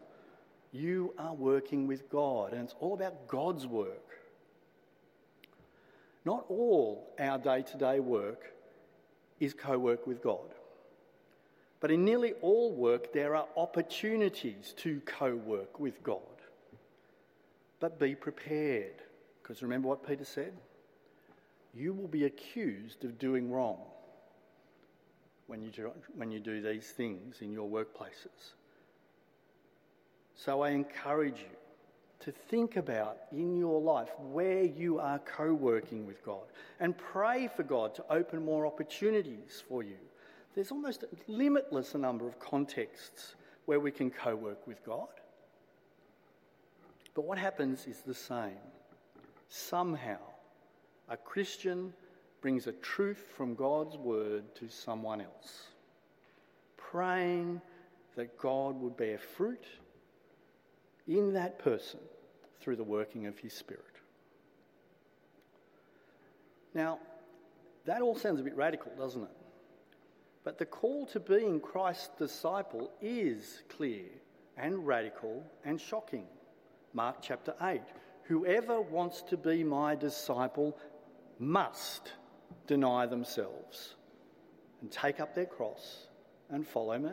you 0.72 1.12
are 1.18 1.35
working 1.35 1.87
with 1.87 2.09
God. 2.09 2.52
And 2.52 2.62
it's 2.62 2.74
all 2.80 2.94
about 2.94 3.26
God's 3.26 3.66
work. 3.66 4.11
Not 6.24 6.44
all 6.48 7.12
our 7.18 7.38
day 7.38 7.62
to 7.62 7.76
day 7.76 8.00
work 8.00 8.52
is 9.40 9.54
co 9.54 9.78
work 9.78 10.06
with 10.06 10.22
God. 10.22 10.54
But 11.80 11.90
in 11.90 12.04
nearly 12.04 12.35
all 12.42 12.72
work, 12.72 13.12
there 13.12 13.35
are 13.35 13.46
opportunities 13.56 14.74
to 14.78 15.00
co 15.00 15.35
work 15.35 15.80
with 15.80 16.02
God. 16.02 16.20
But 17.80 17.98
be 17.98 18.14
prepared, 18.14 19.02
because 19.42 19.62
remember 19.62 19.88
what 19.88 20.06
Peter 20.06 20.24
said? 20.24 20.52
You 21.74 21.92
will 21.94 22.08
be 22.08 22.24
accused 22.24 23.04
of 23.04 23.18
doing 23.18 23.50
wrong 23.50 23.78
when 25.46 25.62
you 25.62 25.70
do, 25.70 25.90
when 26.14 26.30
you 26.30 26.40
do 26.40 26.60
these 26.60 26.90
things 26.90 27.38
in 27.40 27.52
your 27.52 27.68
workplaces. 27.68 28.52
So 30.34 30.62
I 30.62 30.70
encourage 30.70 31.40
you 31.40 31.56
to 32.20 32.32
think 32.32 32.76
about 32.76 33.16
in 33.32 33.56
your 33.56 33.80
life 33.80 34.10
where 34.18 34.62
you 34.62 34.98
are 34.98 35.18
co 35.20 35.52
working 35.54 36.06
with 36.06 36.24
God 36.24 36.44
and 36.78 36.96
pray 36.96 37.48
for 37.48 37.62
God 37.62 37.94
to 37.94 38.04
open 38.10 38.44
more 38.44 38.66
opportunities 38.66 39.62
for 39.66 39.82
you. 39.82 39.96
There's 40.54 40.70
almost 40.70 41.04
a 41.04 41.32
limitless 41.32 41.94
number 41.94 42.26
of 42.26 42.38
contexts 42.38 43.36
where 43.64 43.80
we 43.80 43.90
can 43.90 44.10
co 44.10 44.36
work 44.36 44.66
with 44.66 44.84
God. 44.84 45.08
But 47.14 47.24
what 47.24 47.38
happens 47.38 47.86
is 47.86 48.00
the 48.00 48.14
same. 48.14 48.58
Somehow, 49.48 50.18
a 51.08 51.16
Christian 51.16 51.92
brings 52.40 52.66
a 52.66 52.72
truth 52.72 53.24
from 53.36 53.54
God's 53.54 53.96
word 53.96 54.54
to 54.56 54.68
someone 54.68 55.20
else, 55.20 55.66
praying 56.76 57.60
that 58.16 58.38
God 58.38 58.80
would 58.80 58.96
bear 58.96 59.18
fruit 59.18 59.64
in 61.06 61.32
that 61.34 61.58
person 61.58 62.00
through 62.60 62.76
the 62.76 62.84
working 62.84 63.26
of 63.26 63.38
His 63.38 63.52
Spirit. 63.52 63.84
Now, 66.74 66.98
that 67.86 68.02
all 68.02 68.14
sounds 68.14 68.40
a 68.40 68.44
bit 68.44 68.56
radical, 68.56 68.92
doesn't 68.96 69.22
it? 69.22 69.36
But 70.44 70.58
the 70.58 70.66
call 70.66 71.06
to 71.06 71.20
being 71.20 71.60
Christ's 71.60 72.10
disciple 72.18 72.90
is 73.00 73.62
clear 73.68 74.04
and 74.56 74.86
radical 74.86 75.42
and 75.64 75.80
shocking. 75.80 76.26
Mark 76.92 77.16
chapter 77.22 77.55
8 77.61 77.81
Whoever 78.24 78.81
wants 78.81 79.22
to 79.22 79.37
be 79.37 79.64
my 79.64 79.96
disciple 79.96 80.79
must 81.40 82.12
deny 82.68 83.07
themselves 83.07 83.94
and 84.81 84.90
take 84.90 85.18
up 85.18 85.35
their 85.35 85.46
cross 85.46 86.07
and 86.48 86.66
follow 86.66 86.96
me. 86.98 87.11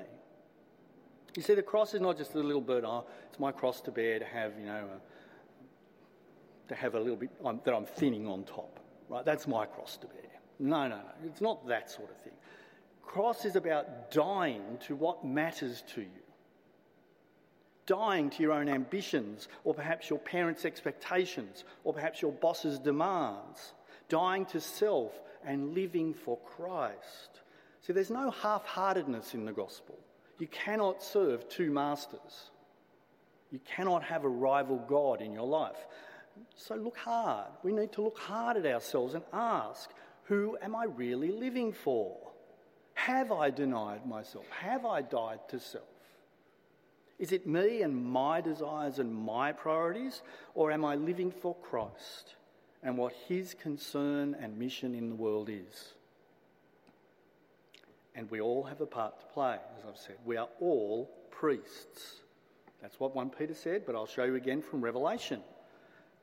You 1.36 1.42
see, 1.42 1.56
the 1.56 1.64
cross 1.64 1.94
is 1.94 2.02
not 2.02 2.18
just 2.18 2.36
a 2.36 2.40
little 2.40 2.62
bird, 2.62 2.84
oh, 2.86 3.06
it's 3.30 3.40
my 3.40 3.52
cross 3.52 3.82
to 3.82 3.92
bear 3.92 4.20
to 4.20 4.26
have, 4.26 4.54
you 4.60 4.66
know, 4.66 4.90
a, 4.96 6.70
to 6.70 6.76
have 6.76 6.96
a 6.96 7.00
little 7.00 7.16
bit 7.16 7.30
um, 7.44 7.62
that 7.64 7.74
I'm 7.74 7.86
thinning 7.86 8.28
on 8.28 8.44
top, 8.44 8.80
right? 9.10 9.26
That's 9.26 9.48
my 9.48 9.66
cross 9.66 9.98
to 9.98 10.08
bear. 10.08 10.22
No, 10.60 10.88
no, 10.88 10.98
no. 10.98 11.02
It's 11.26 11.42
not 11.42 11.68
that 11.68 11.90
sort 11.90 12.12
of 12.12 12.18
thing. 12.22 12.34
Cross 13.02 13.46
is 13.46 13.56
about 13.56 14.12
dying 14.12 14.78
to 14.88 14.96
what 14.96 15.26
matters 15.26 15.84
to 15.94 16.02
you. 16.02 16.27
Dying 17.88 18.30
to 18.32 18.44
your 18.44 18.52
own 18.52 18.70
ambitions, 18.70 19.48
or 19.64 19.74
perhaps 19.74 20.10
your 20.10 20.20
parents' 20.20 20.66
expectations, 20.66 21.64
or 21.84 21.94
perhaps 21.94 22.22
your 22.22 22.34
boss's 22.34 22.78
demands. 22.78 23.74
Dying 24.10 24.46
to 24.48 24.62
self 24.62 25.14
and 25.44 25.74
living 25.74 26.14
for 26.14 26.38
Christ. 26.38 27.42
See, 27.82 27.94
there's 27.94 28.12
no 28.12 28.30
half 28.30 28.66
heartedness 28.66 29.34
in 29.34 29.46
the 29.46 29.54
gospel. 29.54 29.98
You 30.38 30.48
cannot 30.48 31.02
serve 31.02 31.50
two 31.50 31.72
masters. 31.72 32.52
You 33.52 33.60
cannot 33.66 34.04
have 34.04 34.26
a 34.26 34.30
rival 34.30 34.78
God 34.88 35.22
in 35.22 35.34
your 35.34 35.48
life. 35.48 35.88
So 36.56 36.76
look 36.76 36.98
hard. 36.98 37.48
We 37.64 37.72
need 37.72 37.94
to 37.94 38.02
look 38.02 38.18
hard 38.20 38.58
at 38.58 38.66
ourselves 38.66 39.14
and 39.14 39.24
ask 39.34 39.90
who 40.24 40.58
am 40.62 40.76
I 40.76 40.84
really 40.84 41.32
living 41.32 41.72
for? 41.72 42.18
Have 42.96 43.32
I 43.32 43.50
denied 43.50 44.06
myself? 44.06 44.46
Have 44.50 44.86
I 44.86 45.02
died 45.02 45.40
to 45.50 45.60
self? 45.60 45.86
Is 47.20 47.32
it 47.32 47.48
me 47.48 47.82
and 47.82 48.06
my 48.06 48.42
desires 48.42 49.00
and 49.00 49.14
my 49.14 49.52
priorities, 49.52 50.22
or 50.54 50.72
am 50.72 50.86
I 50.86 50.96
living 50.96 51.32
for 51.32 51.56
Christ 51.56 52.36
and 52.84 52.98
what 52.98 53.14
his 53.28 53.56
concern 53.56 54.36
and 54.40 54.58
mission 54.58 54.94
in 54.94 55.10
the 55.10 55.16
world 55.16 55.50
is? 55.50 55.94
And 58.14 58.30
we 58.30 58.40
all 58.40 58.64
have 58.64 58.82
a 58.82 58.86
part 58.86 59.20
to 59.20 59.26
play, 59.28 59.58
as 59.78 59.86
I've 59.88 59.98
said. 59.98 60.16
We 60.26 60.38
are 60.38 60.50
all 60.60 61.10
priests. 61.32 62.22
That's 62.82 63.00
what 63.00 63.16
1 63.16 63.32
Peter 63.32 63.56
said, 63.56 63.84
but 63.86 63.96
I'll 63.96 64.06
show 64.06 64.24
you 64.24 64.36
again 64.36 64.62
from 64.62 64.84
Revelation. 64.84 65.42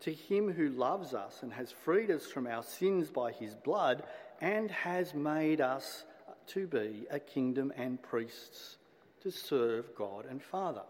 To 0.00 0.12
him 0.12 0.52
who 0.52 0.68
loves 0.68 1.14
us 1.14 1.42
and 1.42 1.52
has 1.52 1.72
freed 1.72 2.11
us 2.11 2.26
from 2.26 2.46
our 2.46 2.62
sins 2.62 3.11
by 3.11 3.33
his 3.33 3.54
blood 3.54 4.04
and 4.40 4.70
has 4.70 5.14
made 5.14 5.61
us 5.61 6.04
to 6.48 6.66
be 6.66 7.07
a 7.11 7.18
kingdom 7.18 7.72
and 7.76 8.00
priests 8.02 8.76
to 9.24 9.30
serve 9.30 9.94
God 9.96 10.26
and 10.30 10.40
Father. 10.40 10.82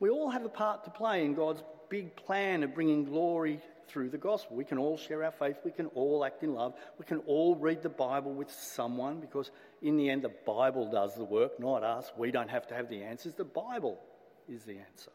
We 0.00 0.08
all 0.08 0.30
have 0.30 0.44
a 0.44 0.48
part 0.48 0.84
to 0.84 0.90
play 0.90 1.24
in 1.24 1.34
God's 1.34 1.62
big 1.90 2.16
plan 2.16 2.62
of 2.62 2.74
bringing 2.74 3.04
glory 3.04 3.60
through 3.88 4.08
the 4.08 4.18
gospel. 4.18 4.56
We 4.56 4.64
can 4.64 4.78
all 4.78 4.96
share 4.96 5.24
our 5.24 5.32
faith, 5.32 5.56
we 5.64 5.70
can 5.70 5.86
all 5.88 6.24
act 6.24 6.42
in 6.42 6.54
love, 6.54 6.74
we 6.98 7.04
can 7.04 7.18
all 7.26 7.56
read 7.56 7.82
the 7.82 7.88
Bible 7.88 8.32
with 8.32 8.50
someone 8.50 9.20
because, 9.20 9.50
in 9.82 9.96
the 9.96 10.08
end, 10.08 10.22
the 10.22 10.32
Bible 10.46 10.90
does 10.90 11.14
the 11.14 11.24
work, 11.24 11.60
not 11.60 11.82
us. 11.82 12.10
We 12.16 12.30
don't 12.30 12.50
have 12.50 12.66
to 12.68 12.74
have 12.74 12.88
the 12.88 13.02
answers, 13.02 13.34
the 13.34 13.44
Bible 13.44 14.00
is 14.48 14.62
the 14.64 14.78
answer. 14.78 15.12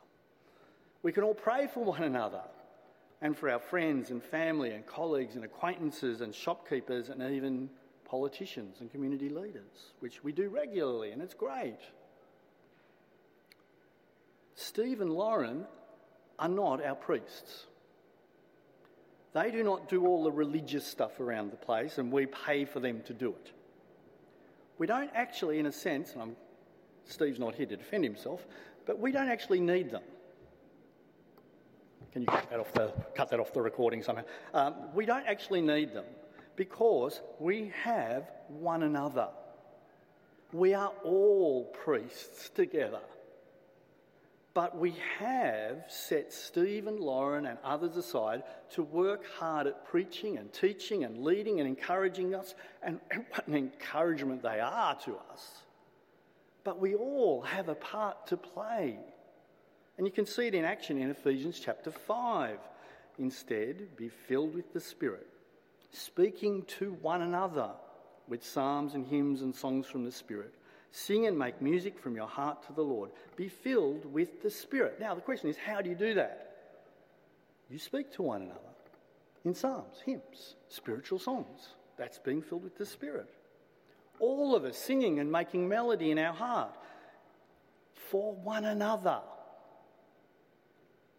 We 1.03 1.11
can 1.11 1.23
all 1.23 1.33
pray 1.33 1.67
for 1.67 1.83
one 1.83 2.03
another 2.03 2.43
and 3.21 3.37
for 3.37 3.49
our 3.49 3.59
friends 3.59 4.11
and 4.11 4.21
family 4.21 4.71
and 4.71 4.85
colleagues 4.85 5.35
and 5.35 5.45
acquaintances 5.45 6.21
and 6.21 6.35
shopkeepers 6.35 7.09
and 7.09 7.21
even 7.33 7.69
politicians 8.09 8.77
and 8.81 8.91
community 8.91 9.29
leaders, 9.29 9.93
which 9.99 10.23
we 10.23 10.31
do 10.31 10.49
regularly, 10.49 11.11
and 11.11 11.21
it's 11.21 11.33
great. 11.33 11.79
Steve 14.55 15.01
and 15.01 15.11
Lauren 15.11 15.65
are 16.39 16.49
not 16.49 16.83
our 16.83 16.95
priests. 16.95 17.65
They 19.33 19.51
do 19.51 19.63
not 19.63 19.87
do 19.87 20.07
all 20.07 20.23
the 20.23 20.31
religious 20.31 20.85
stuff 20.85 21.19
around 21.19 21.51
the 21.51 21.57
place, 21.57 21.99
and 21.99 22.11
we 22.11 22.25
pay 22.25 22.65
for 22.65 22.79
them 22.79 23.01
to 23.05 23.13
do 23.13 23.29
it. 23.29 23.51
We 24.79 24.87
don't 24.87 25.11
actually, 25.13 25.59
in 25.59 25.67
a 25.67 25.71
sense, 25.71 26.13
and 26.13 26.21
I'm, 26.21 26.35
Steve's 27.05 27.39
not 27.39 27.53
here 27.55 27.67
to 27.67 27.77
defend 27.77 28.03
himself, 28.03 28.45
but 28.87 28.99
we 28.99 29.11
don't 29.11 29.29
actually 29.29 29.59
need 29.59 29.91
them. 29.91 30.03
Can 32.11 32.23
you 32.23 32.27
cut 32.27 32.49
that 32.49 32.59
off 32.59 32.73
the, 32.73 32.91
cut 33.15 33.29
that 33.29 33.39
off 33.39 33.53
the 33.53 33.61
recording 33.61 34.01
somehow? 34.01 34.23
Um, 34.53 34.73
we 34.95 35.05
don't 35.05 35.27
actually 35.27 35.61
need 35.61 35.93
them 35.93 36.05
because 36.59 37.21
we 37.39 37.71
have 37.83 38.29
one 38.49 38.83
another. 38.83 39.29
We 40.51 40.73
are 40.73 40.91
all 41.05 41.63
priests 41.85 42.49
together. 42.49 42.99
But 44.53 44.77
we 44.77 44.93
have 45.19 45.85
set 45.87 46.33
Steve 46.33 46.87
and 46.87 46.99
Lauren 46.99 47.45
and 47.45 47.57
others 47.63 47.95
aside 47.95 48.43
to 48.71 48.83
work 48.83 49.25
hard 49.37 49.67
at 49.67 49.85
preaching 49.85 50.37
and 50.37 50.51
teaching 50.51 51.05
and 51.05 51.23
leading 51.23 51.61
and 51.61 51.69
encouraging 51.69 52.35
us, 52.35 52.55
and 52.83 52.99
what 53.29 53.47
an 53.47 53.55
encouragement 53.55 54.43
they 54.43 54.59
are 54.59 54.95
to 55.05 55.15
us. 55.31 55.59
But 56.65 56.77
we 56.77 56.93
all 56.93 57.41
have 57.43 57.69
a 57.69 57.75
part 57.75 58.27
to 58.27 58.35
play. 58.35 58.99
And 59.97 60.05
you 60.05 60.11
can 60.11 60.25
see 60.25 60.47
it 60.47 60.55
in 60.55 60.65
action 60.65 61.01
in 61.01 61.09
Ephesians 61.09 61.61
chapter 61.63 61.89
5. 61.89 62.59
Instead, 63.17 63.95
be 63.95 64.09
filled 64.09 64.53
with 64.53 64.73
the 64.73 64.81
Spirit, 64.81 65.28
speaking 65.91 66.63
to 66.79 66.93
one 67.01 67.21
another 67.21 67.71
with 68.27 68.45
psalms 68.45 68.93
and 68.93 69.05
hymns 69.05 69.41
and 69.41 69.53
songs 69.53 69.87
from 69.87 70.05
the 70.05 70.11
Spirit. 70.11 70.53
Sing 70.91 71.27
and 71.27 71.37
make 71.37 71.61
music 71.61 71.99
from 71.99 72.15
your 72.15 72.27
heart 72.27 72.65
to 72.67 72.73
the 72.73 72.81
Lord. 72.81 73.11
Be 73.35 73.47
filled 73.47 74.05
with 74.05 74.41
the 74.41 74.49
Spirit. 74.49 74.99
Now, 74.99 75.13
the 75.13 75.21
question 75.21 75.49
is, 75.49 75.57
how 75.57 75.81
do 75.81 75.89
you 75.89 75.95
do 75.95 76.15
that? 76.15 76.55
You 77.69 77.77
speak 77.77 78.11
to 78.13 78.23
one 78.23 78.41
another 78.43 78.59
in 79.45 79.53
psalms, 79.53 79.97
hymns, 80.05 80.55
spiritual 80.67 81.19
songs. 81.19 81.69
That's 81.97 82.17
being 82.17 82.41
filled 82.41 82.63
with 82.63 82.77
the 82.77 82.85
Spirit. 82.85 83.29
All 84.19 84.55
of 84.55 84.65
us 84.65 84.77
singing 84.77 85.19
and 85.19 85.31
making 85.31 85.67
melody 85.67 86.11
in 86.11 86.17
our 86.17 86.33
heart 86.33 86.75
for 87.93 88.33
one 88.33 88.65
another. 88.65 89.21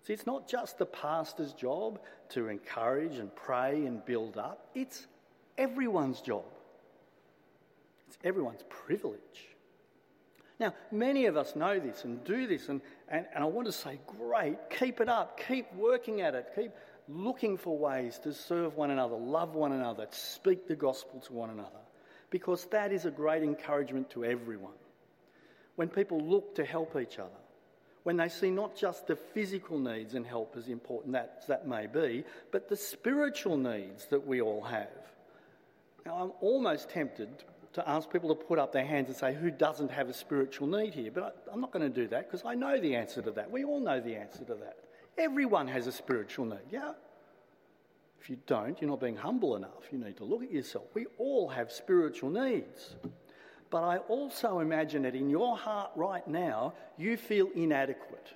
See, 0.02 0.12
it's 0.12 0.26
not 0.26 0.48
just 0.48 0.78
the 0.78 0.86
pastor's 0.86 1.52
job 1.52 2.00
to 2.30 2.48
encourage 2.48 3.16
and 3.16 3.34
pray 3.34 3.84
and 3.86 4.04
build 4.04 4.38
up, 4.38 4.68
it's 4.74 5.06
everyone's 5.58 6.20
job. 6.20 6.44
It's 8.08 8.18
everyone's 8.24 8.64
privilege. 8.68 9.48
Now, 10.58 10.74
many 10.90 11.26
of 11.26 11.36
us 11.36 11.56
know 11.56 11.78
this 11.78 12.04
and 12.04 12.22
do 12.24 12.46
this, 12.46 12.68
and, 12.68 12.80
and, 13.08 13.26
and 13.34 13.42
I 13.42 13.46
want 13.46 13.66
to 13.66 13.72
say, 13.72 13.98
great, 14.18 14.58
keep 14.68 15.00
it 15.00 15.08
up, 15.08 15.40
keep 15.48 15.72
working 15.74 16.20
at 16.20 16.34
it, 16.34 16.50
keep 16.54 16.72
looking 17.08 17.56
for 17.56 17.76
ways 17.78 18.18
to 18.20 18.32
serve 18.34 18.76
one 18.76 18.90
another, 18.90 19.16
love 19.16 19.54
one 19.54 19.72
another, 19.72 20.06
speak 20.10 20.68
the 20.68 20.76
gospel 20.76 21.20
to 21.20 21.32
one 21.32 21.50
another, 21.50 21.80
because 22.28 22.66
that 22.66 22.92
is 22.92 23.06
a 23.06 23.10
great 23.10 23.42
encouragement 23.42 24.10
to 24.10 24.24
everyone. 24.24 24.74
When 25.76 25.88
people 25.88 26.20
look 26.20 26.54
to 26.56 26.64
help 26.64 26.94
each 27.00 27.18
other, 27.18 27.30
when 28.02 28.16
they 28.16 28.28
see 28.28 28.50
not 28.50 28.76
just 28.76 29.06
the 29.06 29.16
physical 29.16 29.78
needs 29.78 30.14
and 30.14 30.26
help 30.26 30.54
as 30.56 30.68
important 30.68 31.12
that, 31.12 31.46
that 31.48 31.66
may 31.66 31.86
be, 31.86 32.24
but 32.50 32.68
the 32.68 32.76
spiritual 32.76 33.56
needs 33.56 34.06
that 34.06 34.26
we 34.26 34.40
all 34.40 34.62
have. 34.62 34.88
Now, 36.06 36.16
I'm 36.16 36.32
almost 36.40 36.88
tempted 36.88 37.28
to 37.74 37.88
ask 37.88 38.10
people 38.10 38.34
to 38.34 38.34
put 38.34 38.58
up 38.58 38.72
their 38.72 38.86
hands 38.86 39.08
and 39.08 39.16
say, 39.16 39.34
who 39.34 39.50
doesn't 39.50 39.90
have 39.90 40.08
a 40.08 40.14
spiritual 40.14 40.66
need 40.66 40.94
here? 40.94 41.10
But 41.10 41.44
I, 41.48 41.52
am 41.52 41.60
not 41.60 41.72
going 41.72 41.82
to 41.82 41.94
do 41.94 42.08
that 42.08 42.30
because 42.30 42.44
I 42.44 42.54
know 42.54 42.80
the 42.80 42.96
answer 42.96 43.22
to 43.22 43.30
that. 43.32 43.50
We 43.50 43.64
all 43.64 43.80
know 43.80 44.00
the 44.00 44.16
answer 44.16 44.44
to 44.44 44.54
that. 44.54 44.78
Everyone 45.18 45.68
has 45.68 45.86
a 45.86 45.92
spiritual 45.92 46.46
need, 46.46 46.58
yeah? 46.70 46.92
If 48.20 48.28
you 48.28 48.38
don't, 48.46 48.80
you're 48.80 48.90
not 48.90 49.00
being 49.00 49.16
humble 49.16 49.56
enough. 49.56 49.84
You 49.90 49.98
need 49.98 50.16
to 50.18 50.24
look 50.24 50.42
at 50.42 50.50
yourself. 50.50 50.84
We 50.94 51.06
all 51.18 51.48
have 51.48 51.70
spiritual 51.70 52.30
needs. 52.30 52.96
But 53.70 53.84
I 53.84 53.98
also 53.98 54.58
imagine 54.58 55.02
that 55.02 55.14
in 55.14 55.30
your 55.30 55.56
heart 55.56 55.92
right 55.94 56.26
now, 56.26 56.74
you 56.98 57.16
feel 57.16 57.48
inadequate 57.54 58.26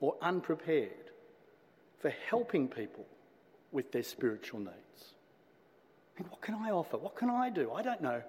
or 0.00 0.16
unprepared 0.22 1.10
for 1.98 2.10
helping 2.28 2.66
people 2.66 3.04
with 3.72 3.92
their 3.92 4.02
spiritual 4.02 4.60
needs. 4.60 5.14
What 6.16 6.40
can 6.40 6.54
I 6.54 6.70
offer? 6.70 6.96
What 6.96 7.14
can 7.14 7.28
I 7.28 7.50
do? 7.50 7.72
I 7.72 7.82
don't 7.82 8.00
know. 8.00 8.22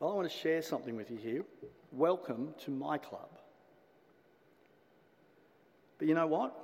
Well, 0.00 0.10
I 0.10 0.14
want 0.14 0.30
to 0.30 0.36
share 0.36 0.62
something 0.62 0.96
with 0.96 1.10
you 1.10 1.16
here. 1.16 1.44
Welcome 1.92 2.54
to 2.64 2.72
my 2.72 2.98
club. 2.98 3.28
But 5.98 6.08
you 6.08 6.14
know 6.14 6.26
what? 6.26 6.56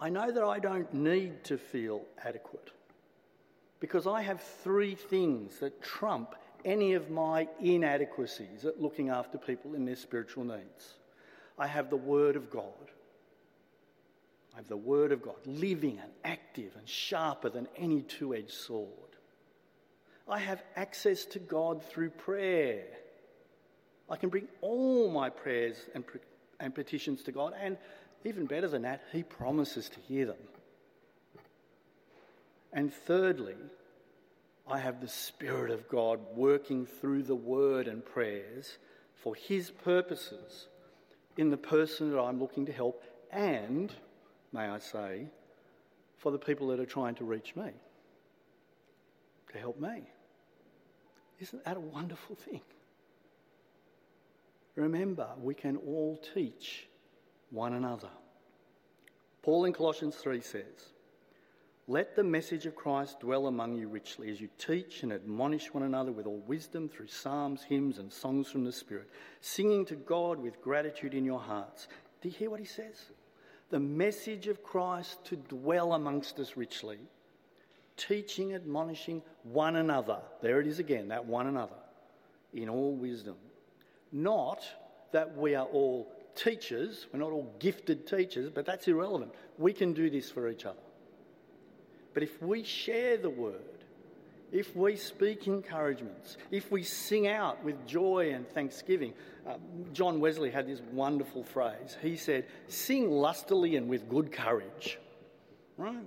I 0.00 0.10
know 0.10 0.30
that 0.30 0.44
I 0.44 0.60
don't 0.60 0.92
need 0.94 1.42
to 1.44 1.58
feel 1.58 2.02
adequate 2.24 2.70
because 3.80 4.06
I 4.06 4.22
have 4.22 4.40
three 4.62 4.94
things 4.94 5.58
that 5.60 5.82
trump 5.82 6.34
any 6.64 6.94
of 6.94 7.10
my 7.10 7.48
inadequacies 7.60 8.64
at 8.64 8.80
looking 8.80 9.08
after 9.10 9.38
people 9.38 9.74
in 9.74 9.84
their 9.84 9.96
spiritual 9.96 10.44
needs. 10.44 10.94
I 11.58 11.66
have 11.66 11.90
the 11.90 11.96
Word 11.96 12.36
of 12.36 12.50
God. 12.50 12.90
I 14.54 14.56
have 14.56 14.68
the 14.68 14.76
Word 14.76 15.12
of 15.12 15.22
God, 15.22 15.36
living 15.46 15.98
and 16.02 16.10
active 16.24 16.74
and 16.76 16.88
sharper 16.88 17.48
than 17.48 17.68
any 17.76 18.02
two 18.02 18.34
edged 18.34 18.50
sword. 18.50 18.90
I 20.28 20.38
have 20.38 20.62
access 20.76 21.24
to 21.26 21.38
God 21.38 21.82
through 21.82 22.10
prayer. 22.10 22.84
I 24.10 24.16
can 24.16 24.28
bring 24.28 24.48
all 24.60 25.10
my 25.10 25.30
prayers 25.30 25.76
and, 25.94 26.04
and 26.60 26.74
petitions 26.74 27.22
to 27.24 27.32
God, 27.32 27.54
and 27.58 27.78
even 28.24 28.46
better 28.46 28.68
than 28.68 28.82
that, 28.82 29.02
He 29.12 29.22
promises 29.22 29.88
to 29.90 30.00
hear 30.00 30.26
them. 30.26 30.36
And 32.72 32.92
thirdly, 32.92 33.56
I 34.70 34.78
have 34.78 35.00
the 35.00 35.08
Spirit 35.08 35.70
of 35.70 35.88
God 35.88 36.20
working 36.34 36.86
through 36.86 37.22
the 37.22 37.34
word 37.34 37.88
and 37.88 38.04
prayers 38.04 38.76
for 39.14 39.34
His 39.34 39.70
purposes 39.70 40.68
in 41.36 41.50
the 41.50 41.56
person 41.56 42.10
that 42.10 42.20
I'm 42.20 42.38
looking 42.38 42.66
to 42.66 42.72
help, 42.72 43.02
and, 43.32 43.92
may 44.52 44.66
I 44.66 44.78
say, 44.78 45.26
for 46.18 46.32
the 46.32 46.38
people 46.38 46.68
that 46.68 46.80
are 46.80 46.86
trying 46.86 47.14
to 47.16 47.24
reach 47.24 47.54
me, 47.56 47.70
to 49.52 49.58
help 49.58 49.80
me. 49.80 50.02
Isn't 51.40 51.64
that 51.64 51.76
a 51.76 51.80
wonderful 51.80 52.36
thing? 52.36 52.60
Remember, 54.74 55.28
we 55.40 55.54
can 55.54 55.76
all 55.76 56.20
teach 56.34 56.86
one 57.50 57.72
another. 57.72 58.10
Paul 59.42 59.64
in 59.64 59.72
Colossians 59.72 60.16
3 60.16 60.40
says, 60.40 60.92
let 61.90 62.14
the 62.14 62.22
message 62.22 62.66
of 62.66 62.76
Christ 62.76 63.20
dwell 63.20 63.46
among 63.46 63.74
you 63.76 63.88
richly 63.88 64.30
as 64.30 64.38
you 64.38 64.50
teach 64.58 65.02
and 65.02 65.10
admonish 65.10 65.72
one 65.72 65.84
another 65.84 66.12
with 66.12 66.26
all 66.26 66.44
wisdom 66.46 66.86
through 66.86 67.06
psalms, 67.06 67.62
hymns, 67.62 67.96
and 67.96 68.12
songs 68.12 68.50
from 68.50 68.62
the 68.64 68.72
Spirit, 68.72 69.08
singing 69.40 69.86
to 69.86 69.96
God 69.96 70.38
with 70.38 70.60
gratitude 70.60 71.14
in 71.14 71.24
your 71.24 71.40
hearts. 71.40 71.88
Do 72.20 72.28
you 72.28 72.34
hear 72.34 72.50
what 72.50 72.60
he 72.60 72.66
says? 72.66 73.06
The 73.70 73.80
message 73.80 74.48
of 74.48 74.62
Christ 74.62 75.24
to 75.26 75.36
dwell 75.36 75.94
amongst 75.94 76.38
us 76.38 76.58
richly, 76.58 76.98
teaching, 77.96 78.54
admonishing 78.54 79.22
one 79.42 79.76
another. 79.76 80.18
There 80.42 80.60
it 80.60 80.66
is 80.66 80.80
again, 80.80 81.08
that 81.08 81.24
one 81.24 81.46
another, 81.46 81.76
in 82.52 82.68
all 82.68 82.94
wisdom. 82.94 83.36
Not 84.12 84.62
that 85.12 85.38
we 85.38 85.54
are 85.54 85.66
all 85.66 86.12
teachers, 86.34 87.06
we're 87.14 87.20
not 87.20 87.32
all 87.32 87.50
gifted 87.58 88.06
teachers, 88.06 88.50
but 88.50 88.66
that's 88.66 88.86
irrelevant. 88.88 89.32
We 89.56 89.72
can 89.72 89.94
do 89.94 90.10
this 90.10 90.30
for 90.30 90.50
each 90.50 90.66
other. 90.66 90.78
But 92.18 92.24
if 92.24 92.42
we 92.42 92.64
share 92.64 93.16
the 93.16 93.30
word, 93.30 93.62
if 94.50 94.74
we 94.74 94.96
speak 94.96 95.46
encouragements, 95.46 96.36
if 96.50 96.68
we 96.68 96.82
sing 96.82 97.28
out 97.28 97.62
with 97.62 97.86
joy 97.86 98.32
and 98.34 98.44
thanksgiving, 98.48 99.14
uh, 99.46 99.54
John 99.92 100.18
Wesley 100.18 100.50
had 100.50 100.66
this 100.66 100.80
wonderful 100.90 101.44
phrase. 101.44 101.96
He 102.02 102.16
said, 102.16 102.46
Sing 102.66 103.08
lustily 103.08 103.76
and 103.76 103.88
with 103.88 104.08
good 104.08 104.32
courage. 104.32 104.98
Right? 105.76 106.02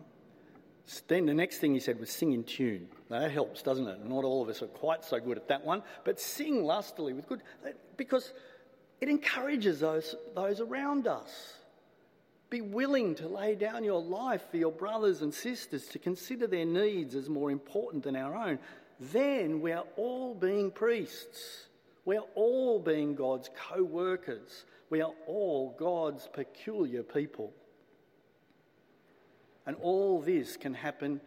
Then 1.08 1.28
the 1.28 1.34
next 1.34 1.60
thing 1.60 1.74
he 1.74 1.80
said 1.80 1.97
was 1.97 2.10
sing 2.10 2.34
in 2.34 2.43
tune. 2.43 2.89
That 3.10 3.32
helps, 3.32 3.62
doesn't 3.62 3.88
it? 3.88 4.04
Not 4.04 4.26
all 4.26 4.43
of 4.43 4.50
us 4.50 4.62
are 4.62 4.67
quite 4.67 5.06
so 5.06 5.17
good 5.17 5.38
at 5.38 5.47
that 5.47 5.63
one, 5.63 5.82
but 6.04 6.19
sing 6.19 6.65
lustily 6.65 7.13
with 7.13 7.26
good, 7.30 7.41
because 7.95 8.34
it 9.00 9.08
encourages 9.08 9.80
those, 9.80 10.13
those 10.36 10.60
around 10.60 11.08
us. 11.08 11.54
Be 12.52 12.60
willing 12.60 13.16
to 13.16 13.30
lay 13.30 13.56
down 13.56 13.86
your 13.86 14.02
life 14.02 14.44
for 14.52 14.58
your 14.58 14.74
brothers 14.74 15.22
and 15.22 15.34
sisters, 15.34 15.86
to 15.88 16.00
consider 16.00 16.48
their 16.48 16.66
needs 16.66 17.16
as 17.16 17.30
more 17.30 17.50
important 17.50 18.04
than 18.04 18.18
our 18.18 18.36
own. 18.36 18.60
Then 19.00 19.62
we 19.62 19.72
are 19.72 19.86
all 19.96 20.36
being 20.36 20.70
priests. 20.70 21.68
We 22.04 22.18
are 22.18 22.26
all 22.36 22.78
being 22.80 23.16
God's 23.16 23.50
co 23.56 23.82
workers. 23.82 24.66
We 24.90 25.02
are 25.02 25.14
all 25.28 25.74
God's 25.80 26.28
peculiar 26.28 27.04
people. 27.04 27.54
And 29.66 29.78
all 29.82 30.20
this 30.20 30.58
can 30.58 30.74
happen 30.74 31.22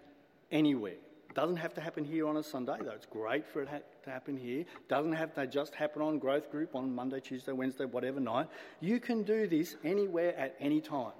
anywhere. 0.53 0.99
Doesn't 1.35 1.57
have 1.57 1.75
to 1.75 1.81
happen 1.81 2.05
here 2.05 2.29
on 2.29 2.37
a 2.37 2.43
Sunday, 2.43 2.77
though 2.81 2.93
it's 2.93 3.07
great 3.07 3.45
for 3.45 3.63
it 3.63 3.69
to 4.05 4.11
happen 4.11 4.37
here. 4.37 4.65
Doesn't 4.89 5.15
have 5.15 5.35
to 5.35 5.47
just 5.49 5.75
happen 5.75 6.01
on 6.01 6.19
growth 6.21 6.51
group 6.51 6.77
on 6.77 6.95
Monday, 6.95 7.19
Tuesday, 7.19 7.51
Wednesday, 7.51 7.87
whatever 7.87 8.21
night. 8.21 8.47
You 8.81 9.01
can 9.01 9.25
do 9.25 9.49
this 9.49 9.77
anywhere 9.83 10.37
at 10.39 10.55
any 10.61 10.81
time. 10.81 11.13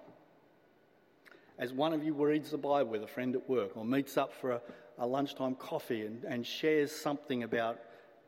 As 1.59 1.73
one 1.73 1.93
of 1.93 2.05
you 2.05 2.15
reads 2.15 2.51
the 2.51 2.59
Bible 2.59 2.91
with 2.91 3.03
a 3.03 3.09
friend 3.09 3.35
at 3.35 3.49
work 3.49 3.77
or 3.77 3.85
meets 3.85 4.17
up 4.17 4.33
for 4.33 4.53
a, 4.53 4.61
a 4.99 5.07
lunchtime 5.07 5.57
coffee 5.57 6.07
and, 6.07 6.23
and 6.25 6.47
shares 6.47 6.93
something 6.93 7.43
about 7.43 7.81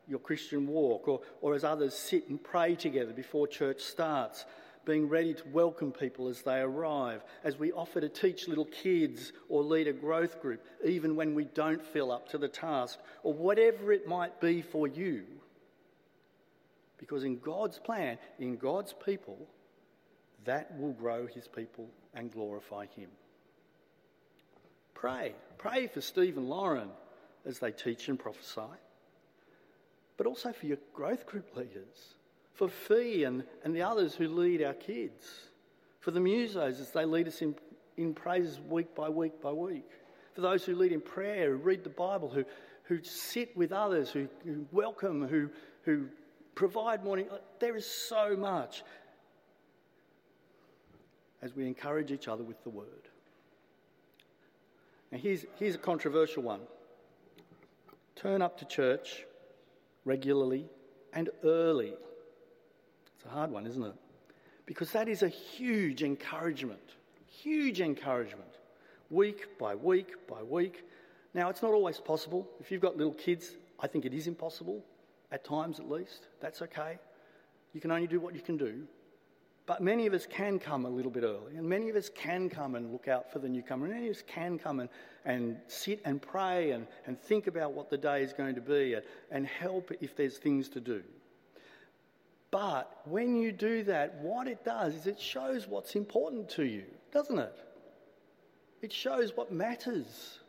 your 0.09 0.19
Christian 0.19 0.67
walk, 0.67 1.07
or, 1.07 1.21
or 1.41 1.53
as 1.53 1.63
others 1.65 1.93
sit 1.93 2.29
and 2.29 2.41
pray 2.41 2.75
together 2.75 3.11
before 3.11 3.47
church 3.47 3.81
starts 3.81 4.45
being 4.87 5.09
ready 5.09 5.33
to 5.33 5.43
welcome 5.51 5.91
people 5.91 6.29
as 6.29 6.41
they 6.41 6.59
arrive, 6.59 7.21
as 7.43 7.59
we 7.59 7.73
offer 7.73 7.99
to 7.99 8.07
teach 8.07 8.47
little 8.47 8.65
kids 8.65 9.33
or 9.49 9.61
lead 9.61 9.85
a 9.85 9.93
growth 9.93 10.41
group, 10.41 10.65
even 10.83 11.17
when 11.17 11.35
we 11.35 11.43
don't 11.43 11.85
feel 11.85 12.09
up 12.09 12.29
to 12.29 12.37
the 12.37 12.47
task, 12.47 12.97
or 13.21 13.33
whatever 13.33 13.91
it 13.91 14.07
might 14.07 14.39
be 14.39 14.61
for 14.61 14.87
you. 14.87 15.25
Because 16.97 17.25
in 17.25 17.37
God's 17.37 17.77
plan, 17.77 18.17
in 18.39 18.55
God's 18.55 18.95
people, 19.05 19.37
that 20.45 20.79
will 20.79 20.93
grow 20.93 21.27
his 21.27 21.49
people 21.49 21.89
and 22.13 22.31
glorify 22.31 22.85
him. 22.95 23.09
Pray. 24.93 25.35
Pray 25.57 25.87
for 25.87 25.99
Steve 25.99 26.37
and 26.37 26.49
Lauren 26.49 26.89
as 27.45 27.59
they 27.59 27.71
teach 27.71 28.07
and 28.07 28.17
prophesy, 28.17 28.61
but 30.15 30.27
also 30.27 30.53
for 30.53 30.65
your 30.65 30.77
growth 30.93 31.25
group 31.25 31.55
leaders 31.57 32.15
for 32.57 32.67
Fee 32.67 33.23
and, 33.23 33.43
and 33.63 33.73
the 33.73 33.83
others 33.83 34.15
who 34.15 34.27
lead 34.27 34.63
our 34.63 34.73
kids, 34.73 35.25
for 35.99 36.11
the 36.11 36.19
musos 36.19 36.81
as 36.81 36.91
they 36.91 37.05
lead 37.05 37.27
us 37.27 37.41
in, 37.41 37.55
in 37.97 38.13
praises 38.13 38.59
week 38.59 38.93
by 38.95 39.07
week 39.07 39.39
by 39.39 39.51
week, 39.51 39.85
for 40.33 40.41
those 40.41 40.65
who 40.65 40.75
lead 40.75 40.91
in 40.91 40.99
prayer, 40.99 41.51
who 41.51 41.57
read 41.57 41.83
the 41.83 41.89
Bible, 41.89 42.29
who, 42.29 42.43
who 42.83 43.01
sit 43.03 43.55
with 43.55 43.71
others, 43.71 44.09
who, 44.09 44.27
who 44.43 44.65
welcome, 44.71 45.27
who, 45.27 45.49
who 45.83 46.07
provide 46.55 47.03
morning. 47.03 47.27
There 47.59 47.75
is 47.75 47.85
so 47.85 48.35
much 48.35 48.83
as 51.43 51.55
we 51.55 51.67
encourage 51.67 52.11
each 52.11 52.27
other 52.27 52.43
with 52.43 52.61
the 52.63 52.71
word. 52.71 53.07
Now, 55.11 55.19
here's, 55.19 55.45
here's 55.59 55.75
a 55.75 55.79
controversial 55.79 56.41
one 56.41 56.61
turn 58.15 58.41
up 58.41 58.57
to 58.57 58.65
church 58.65 59.25
regularly 60.05 60.65
and 61.13 61.29
early. 61.43 61.93
It's 63.17 63.25
a 63.25 63.29
hard 63.29 63.51
one, 63.51 63.65
isn't 63.65 63.83
it? 63.83 63.95
Because 64.65 64.91
that 64.91 65.07
is 65.07 65.23
a 65.23 65.27
huge 65.27 66.03
encouragement. 66.03 66.93
Huge 67.25 67.81
encouragement. 67.81 68.49
Week 69.09 69.57
by 69.57 69.73
week 69.73 70.27
by 70.27 70.43
week. 70.43 70.83
Now, 71.33 71.49
it's 71.49 71.61
not 71.61 71.71
always 71.71 71.99
possible. 71.99 72.47
If 72.59 72.71
you've 72.71 72.81
got 72.81 72.95
little 72.95 73.13
kids, 73.13 73.55
I 73.79 73.87
think 73.87 74.05
it 74.05 74.13
is 74.13 74.27
impossible, 74.27 74.83
at 75.31 75.43
times 75.43 75.79
at 75.79 75.89
least. 75.89 76.27
That's 76.41 76.61
okay. 76.61 76.99
You 77.73 77.81
can 77.81 77.91
only 77.91 78.07
do 78.07 78.19
what 78.19 78.35
you 78.35 78.41
can 78.41 78.57
do. 78.57 78.83
But 79.65 79.81
many 79.81 80.07
of 80.07 80.13
us 80.13 80.25
can 80.25 80.59
come 80.59 80.85
a 80.85 80.89
little 80.89 81.11
bit 81.11 81.23
early, 81.23 81.57
and 81.57 81.67
many 81.67 81.89
of 81.89 81.97
us 81.97 82.09
can 82.09 82.49
come 82.49 82.75
and 82.75 82.91
look 82.91 83.09
out 83.09 83.31
for 83.31 83.39
the 83.39 83.49
newcomer, 83.49 83.85
and 83.85 83.93
many 83.95 84.07
of 84.07 84.15
us 84.15 84.23
can 84.25 84.57
come 84.57 84.79
and, 84.79 84.89
and 85.25 85.57
sit 85.67 86.01
and 86.05 86.21
pray 86.21 86.71
and, 86.71 86.87
and 87.05 87.19
think 87.19 87.47
about 87.47 87.73
what 87.73 87.89
the 87.89 87.97
day 87.97 88.23
is 88.23 88.31
going 88.31 88.55
to 88.55 88.61
be 88.61 88.93
and, 88.93 89.03
and 89.29 89.45
help 89.45 89.91
if 89.99 90.15
there's 90.15 90.37
things 90.37 90.69
to 90.69 90.79
do. 90.79 91.03
But 92.57 93.01
when 93.05 93.35
you 93.35 93.51
do 93.51 93.83
that, 93.83 94.15
what 94.15 94.47
it 94.47 94.65
does 94.65 94.95
is 94.95 95.05
it 95.05 95.19
shows 95.19 95.67
what's 95.67 95.95
important 95.95 96.49
to 96.55 96.65
you, 96.65 96.85
doesn't 97.13 97.37
it? 97.37 97.55
It 98.81 98.91
shows 98.91 99.37
what 99.37 99.51
matters. 99.51 100.39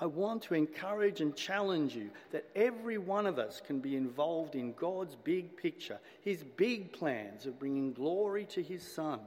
I 0.00 0.06
want 0.06 0.42
to 0.42 0.54
encourage 0.54 1.20
and 1.20 1.36
challenge 1.36 1.94
you 1.94 2.10
that 2.32 2.44
every 2.56 2.98
one 2.98 3.24
of 3.24 3.38
us 3.38 3.62
can 3.64 3.78
be 3.78 3.94
involved 3.94 4.56
in 4.56 4.72
God's 4.72 5.14
big 5.14 5.56
picture, 5.56 6.00
His 6.22 6.42
big 6.42 6.92
plans 6.92 7.46
of 7.46 7.60
bringing 7.60 7.92
glory 7.92 8.44
to 8.46 8.60
His 8.60 8.82
Son 8.82 9.20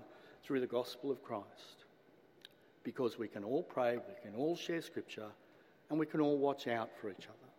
through 0.44 0.60
the 0.60 0.68
gospel 0.68 1.12
of 1.12 1.24
Christ. 1.24 1.86
Because 2.84 3.18
we 3.18 3.30
can 3.30 3.46
all 3.46 3.64
pray, 3.64 3.96
we 3.96 4.30
can 4.30 4.38
all 4.38 4.58
share 4.58 4.82
Scripture, 4.82 5.30
and 5.90 5.98
we 5.98 6.06
can 6.06 6.20
all 6.20 6.38
watch 6.38 6.68
out 6.68 6.90
for 7.00 7.10
each 7.10 7.30
other. 7.30 7.51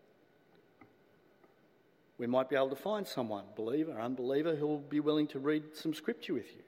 We 2.23 2.29
might 2.29 2.49
be 2.49 2.55
able 2.55 2.69
to 2.69 2.77
find 2.77 3.05
someone, 3.05 3.43
believer 3.57 3.99
or 3.99 4.01
unbeliever, 4.01 4.55
who 4.55 4.69
will 4.69 4.79
be 4.79 5.01
willing 5.01 5.27
to 5.27 5.41
read 5.41 5.65
some 5.75 5.93
Scripture 5.93 6.35
with 6.35 6.55
you. 6.55 6.63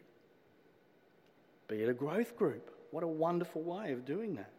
Be 1.68 1.84
it 1.84 1.88
a 1.88 1.94
growth 1.94 2.36
group. 2.36 2.72
What 2.90 3.04
a 3.04 3.06
wonderful 3.06 3.62
way 3.62 3.92
of 3.92 4.04
doing 4.04 4.34
that. 4.34 4.52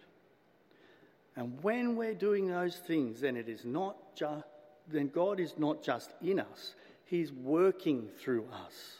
And 1.35 1.61
when 1.61 1.97
we're 1.97 2.13
doing 2.13 2.47
those 2.47 2.77
things, 2.77 3.19
then 3.19 3.35
it 3.35 3.49
is 3.49 3.65
not 3.65 3.97
just 4.15 4.45
then 4.87 5.09
God 5.09 5.41
is 5.41 5.55
not 5.57 5.83
just 5.83 6.13
in 6.21 6.39
us, 6.39 6.75
He's 7.03 7.29
working 7.29 8.07
through 8.17 8.47
us. 8.65 8.99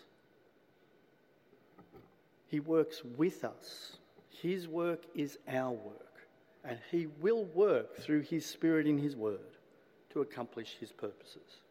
He 2.47 2.60
works 2.60 3.03
with 3.05 3.45
us. 3.45 3.95
His 4.41 4.67
work 4.67 5.03
is 5.15 5.38
our 5.47 5.71
work, 5.71 6.27
and 6.65 6.77
He 6.91 7.08
will 7.21 7.45
work 7.45 7.95
through 7.95 8.23
His 8.23 8.45
Spirit 8.45 8.86
in 8.86 8.97
His 8.97 9.15
Word 9.15 9.39
to 10.10 10.19
accomplish 10.19 10.75
His 10.77 10.91
purposes. 10.91 11.62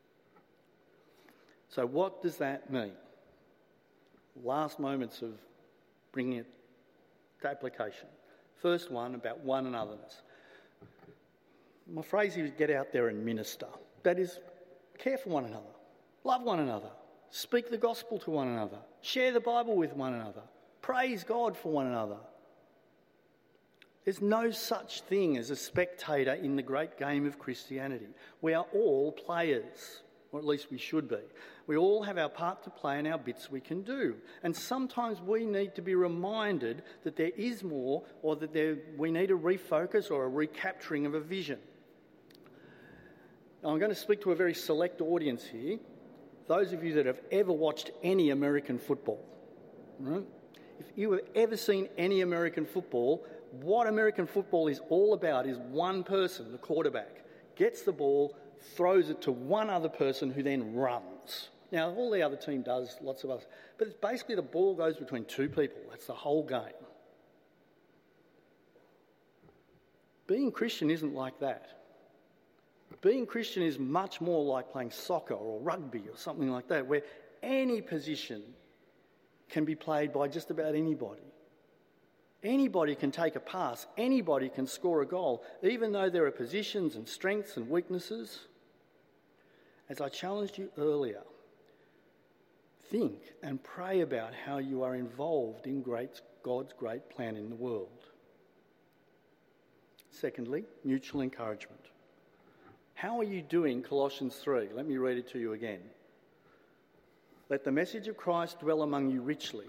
So, 1.75 1.85
what 1.85 2.23
does 2.23 2.37
that 2.37 2.71
mean? 2.73 2.93
Last 4.45 4.79
moments 4.79 5.23
of 5.23 5.33
bringing 6.13 6.39
it 6.39 6.47
to 7.41 7.49
application. 7.49 8.07
First 8.63 8.93
one 8.93 9.17
about 9.17 9.41
one 9.41 9.67
another's. 9.67 10.23
My 11.93 12.03
phrase 12.03 12.37
is 12.37 12.53
get 12.57 12.71
out 12.71 12.93
there 12.93 13.09
and 13.09 13.25
minister. 13.25 13.67
That 14.05 14.21
is, 14.21 14.39
care 14.99 15.19
for 15.19 15.31
one 15.31 15.47
another, 15.47 15.75
love 16.23 16.43
one 16.43 16.61
another, 16.61 16.91
speak 17.31 17.71
the 17.71 17.77
gospel 17.77 18.19
to 18.21 18.31
one 18.31 18.49
another, 18.49 18.79
share 19.01 19.33
the 19.33 19.41
Bible 19.41 19.75
with 19.77 19.95
one 19.95 20.15
another, 20.15 20.43
praise 20.81 21.25
God 21.25 21.57
for 21.57 21.73
one 21.73 21.87
another. 21.87 22.19
There's 24.05 24.21
no 24.23 24.53
such 24.53 25.01
thing 25.03 25.39
as 25.39 25.51
a 25.51 25.57
spectator 25.57 26.35
in 26.35 26.55
the 26.55 26.63
great 26.63 26.99
game 26.99 27.27
of 27.27 27.39
Christianity. 27.39 28.09
We 28.43 28.55
are 28.55 28.67
all 28.73 29.11
players, 29.11 30.03
or 30.35 30.41
at 30.41 30.45
least 30.45 30.67
we 30.69 30.79
should 30.79 31.09
be. 31.09 31.21
We 31.69 31.77
all 31.77 32.03
have 32.03 32.19
our 32.19 32.29
part 32.29 32.65
to 32.65 32.71
play 32.71 32.99
and 32.99 33.07
our 33.07 33.19
bits 33.19 33.53
we 33.53 33.61
can 33.61 33.83
do. 33.83 34.17
And 34.43 34.55
sometimes 34.55 35.21
we 35.21 35.47
need 35.47 35.77
to 35.77 35.83
be 35.83 35.95
reminded 35.95 36.83
that 37.05 37.15
there 37.15 37.31
is 37.37 37.63
more, 37.63 38.03
or 38.21 38.35
that 38.37 38.53
there, 38.53 38.79
we 38.99 39.13
need 39.13 39.31
a 39.31 39.35
refocus 39.35 40.11
or 40.11 40.25
a 40.25 40.29
recapturing 40.29 41.07
of 41.07 41.15
a 41.15 41.21
vision. 41.21 41.61
Now, 43.63 43.71
I'm 43.71 43.79
going 43.79 43.93
to 43.93 43.95
speak 43.95 44.23
to 44.23 44.33
a 44.33 44.35
very 44.35 44.55
select 44.55 45.01
audience 45.01 45.45
here. 45.45 45.79
Those 46.49 46.73
of 46.73 46.83
you 46.83 46.95
that 46.95 47.07
have 47.07 47.21
ever 47.31 47.53
watched 47.53 47.93
any 48.03 48.31
American 48.31 48.77
football, 48.77 49.25
right? 50.01 50.25
If 50.81 50.87
you 50.97 51.13
have 51.13 51.21
ever 51.37 51.57
seen 51.57 51.89
any 51.97 52.23
American 52.23 52.67
football, 52.67 53.25
what 53.63 53.87
American 53.87 54.27
football 54.27 54.67
is 54.67 54.81
all 54.89 55.15
about 55.15 55.47
is 55.47 55.59
one 55.59 56.03
person, 56.03 56.51
the 56.51 56.59
quarterback, 56.59 57.25
gets 57.55 57.83
the 57.83 57.93
ball, 57.93 58.35
throws 58.61 59.11
it 59.11 59.23
to 59.23 59.33
one 59.33 59.71
other 59.71 59.89
person 59.89 60.31
who 60.31 60.43
then 60.43 60.75
runs. 60.75 61.49
Now, 61.73 61.91
all 61.91 62.11
the 62.11 62.23
other 62.23 62.37
team 62.37 62.63
does, 62.63 62.97
lots 63.03 63.25
of 63.25 63.31
us, 63.31 63.47
but 63.79 63.89
it's 63.89 63.97
basically 63.97 64.37
the 64.37 64.43
ball 64.43 64.75
goes 64.75 64.97
between 64.97 65.25
two 65.25 65.49
people. 65.49 65.81
That's 65.91 66.07
the 66.07 66.15
whole 66.15 66.45
game. 66.45 66.61
Being 70.27 70.53
Christian 70.53 70.91
isn't 70.91 71.15
like 71.15 71.39
that. 71.41 71.69
Being 73.01 73.27
Christian 73.27 73.63
is 73.63 73.79
much 73.79 74.21
more 74.21 74.45
like 74.45 74.71
playing 74.71 74.91
soccer 74.91 75.35
or 75.35 75.61
rugby 75.61 76.05
or 76.11 76.17
something 76.17 76.49
like 76.49 76.69
that, 76.69 76.87
where 76.87 77.03
any 77.43 77.83
position 77.83 78.43
can 79.49 79.65
be 79.65 79.75
played 79.75 80.13
by 80.13 80.29
just 80.29 80.51
about 80.51 80.75
anybody. 80.75 81.34
Anybody 82.45 82.95
can 82.95 83.11
take 83.11 83.37
a 83.37 83.41
pass, 83.41 83.87
anybody 83.97 84.51
can 84.51 84.67
score 84.67 85.01
a 85.01 85.07
goal, 85.07 85.43
even 85.63 85.93
though 85.93 86.11
there 86.11 86.27
are 86.27 86.31
positions 86.31 86.95
and 86.95 87.09
strengths 87.09 87.57
and 87.57 87.71
weaknesses. 87.71 88.41
As 89.89 90.03
I 90.03 90.11
challenged 90.11 90.59
you 90.59 90.69
earlier, 90.77 91.23
think 92.91 93.19
and 93.43 93.63
pray 93.63 94.03
about 94.03 94.35
how 94.35 94.59
you 94.59 94.83
are 94.83 94.95
involved 94.95 95.67
in 95.67 95.81
great, 95.81 96.21
God's 96.43 96.75
great 96.75 97.09
plan 97.09 97.37
in 97.37 97.49
the 97.49 97.57
world. 97.57 98.05
Secondly, 100.11 100.65
mutual 100.85 101.23
encouragement. 101.23 101.81
How 102.93 103.19
are 103.19 103.25
you 103.25 103.41
doing 103.41 103.83
Colossians 103.83 104.37
3? 104.37 104.69
Let 104.75 104.87
me 104.87 104.99
read 104.99 105.17
it 105.17 105.31
to 105.31 105.39
you 105.39 105.55
again. 105.55 105.81
Let 107.49 107.65
the 107.65 107.73
message 107.73 108.07
of 108.07 108.19
Christ 108.19 108.61
dwell 108.61 108.83
among 108.83 109.11
you 109.11 109.23
richly 109.23 109.67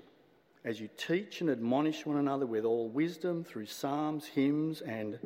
as 0.66 0.80
you 0.80 0.90
teach 0.98 1.42
and 1.42 1.50
admonish 1.50 2.06
one 2.08 2.18
another 2.18 2.48
with 2.48 2.66
all 2.66 2.90
wisdom 2.90 3.44
through 3.44 3.68
psalms, 3.68 4.26
hymns, 4.26 4.82
and 4.82 5.20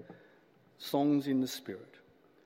songs 0.77 1.27
in 1.27 1.39
the 1.39 1.47
Spirit, 1.47 1.95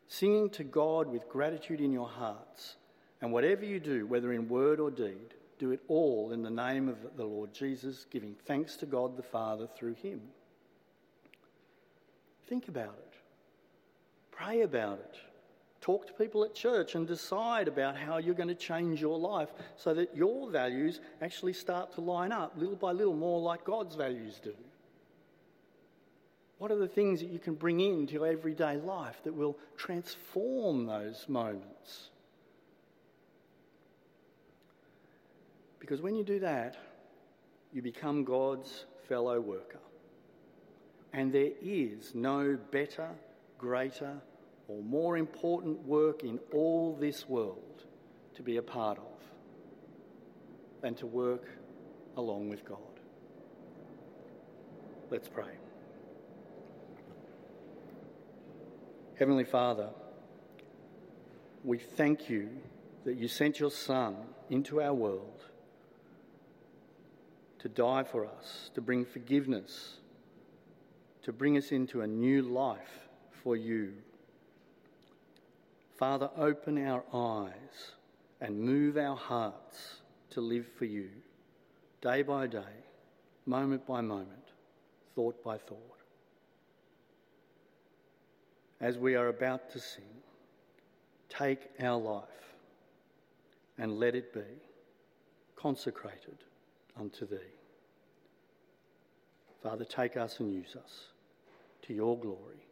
singing 0.08 0.47
to 0.51 0.63
God 0.63 1.08
with 1.08 1.27
gratitude 1.27 1.82
in 1.82 1.91
your 1.91 2.08
hearts. 2.08 2.75
And 3.19 3.34
whatever 3.34 3.65
you 3.65 3.79
do, 3.79 4.06
whether 4.06 4.32
in 4.32 4.47
word 4.47 4.79
or 4.79 4.91
deed, 4.91 5.34
do 5.58 5.71
it 5.71 5.82
all 5.88 6.32
in 6.34 6.43
the 6.43 6.51
name 6.51 6.88
of 6.88 6.97
the 7.17 7.25
Lord 7.25 7.51
Jesus, 7.51 8.06
giving 8.12 8.36
thanks 8.45 8.75
to 8.77 8.86
God 8.86 9.17
the 9.17 9.23
Father 9.23 9.67
through 9.75 9.95
him. 9.95 10.21
Think 12.47 12.67
about 12.67 12.95
it. 12.99 13.13
Pray 14.29 14.62
about 14.62 14.99
it. 14.99 15.17
Talk 15.84 16.08
to 16.08 16.13
people 16.13 16.46
at 16.46 16.56
church 16.56 16.96
and 16.96 17.06
decide 17.06 17.67
about 17.67 17.98
how 17.98 18.17
you're 18.17 18.34
going 18.36 18.48
to 18.48 18.56
change 18.56 19.02
your 19.02 19.19
life 19.19 19.50
so 19.76 19.93
that 19.93 20.15
your 20.15 20.50
values 20.50 21.02
actually 21.22 21.52
start 21.52 21.91
to 21.96 22.02
line 22.02 22.32
up 22.32 22.54
little 22.56 22.78
by 22.78 22.93
little 22.93 23.13
more 23.13 23.41
like 23.41 23.65
God's 23.65 23.96
values 23.96 24.39
do. 24.41 24.54
What 26.58 26.72
are 26.72 26.78
the 26.78 26.88
things 26.88 27.19
that 27.19 27.28
you 27.28 27.38
can 27.38 27.56
bring 27.56 27.82
into 27.82 28.13
your 28.13 28.26
everyday 28.26 28.78
life 28.78 29.17
that 29.26 29.34
will 29.34 29.58
transform 29.76 30.86
those 30.86 31.26
moments? 31.28 32.12
Because 35.80 36.00
when 36.00 36.15
you 36.15 36.23
do 36.23 36.40
that, 36.40 36.77
you 37.73 37.81
become 37.81 38.23
God's 38.23 38.86
fellow 39.10 39.42
worker. 39.42 39.81
And 41.12 41.34
there 41.34 41.52
is 41.62 42.15
no 42.15 42.58
better, 42.71 43.10
greater, 43.58 44.21
or 44.68 44.82
more 44.82 45.18
important 45.18 45.80
work 45.86 46.24
in 46.24 46.40
all 46.54 46.96
this 47.00 47.28
world 47.28 47.84
to 48.36 48.42
be 48.42 48.58
a 48.58 48.62
part 48.62 48.98
of 48.98 49.06
than 50.82 50.96
to 50.96 51.06
work 51.06 51.48
along 52.18 52.50
with 52.50 52.66
God. 52.66 52.78
Let's 55.10 55.28
pray. 55.28 55.58
Heavenly 59.18 59.44
Father, 59.44 59.90
we 61.64 61.78
thank 61.78 62.30
you 62.30 62.50
that 63.06 63.16
you 63.18 63.28
sent 63.28 63.60
your 63.60 63.72
Son 63.72 64.16
into 64.50 64.82
our 64.82 64.94
world 64.94 65.44
to 67.60 67.70
die 67.70 68.04
for 68.04 68.26
us, 68.26 68.72
to 68.74 68.82
bring 68.82 69.06
forgiveness, 69.06 69.94
to 71.22 71.32
bring 71.32 71.58
us 71.58 71.72
into 71.72 72.02
a 72.02 72.08
new 72.08 72.42
life 72.42 73.08
for 73.44 73.56
you. 73.56 73.94
Father, 76.04 76.29
open 76.35 76.85
our 76.85 77.01
eyes 77.13 77.93
and 78.41 78.60
move 78.60 78.97
our 78.97 79.15
hearts 79.15 80.01
to 80.31 80.41
live 80.41 80.67
for 80.77 80.83
you 80.83 81.08
day 82.01 82.21
by 82.21 82.45
day, 82.45 82.75
moment 83.45 83.87
by 83.87 84.01
moment, 84.01 84.51
thought 85.15 85.41
by 85.45 85.58
thought. 85.58 86.01
As 88.81 88.97
we 88.97 89.15
are 89.15 89.29
about 89.29 89.71
to 89.71 89.79
sing, 89.79 90.04
take 91.29 91.69
our 91.81 91.97
life 91.97 92.54
and 93.77 93.97
let 93.97 94.13
it 94.13 94.33
be 94.33 94.60
consecrated 95.56 96.39
unto 96.99 97.25
thee. 97.25 97.54
Father, 99.62 99.85
take 99.85 100.17
us 100.17 100.41
and 100.41 100.54
use 100.54 100.75
us 100.75 101.06
to 101.83 101.93
your 101.93 102.19
glory. 102.19 102.63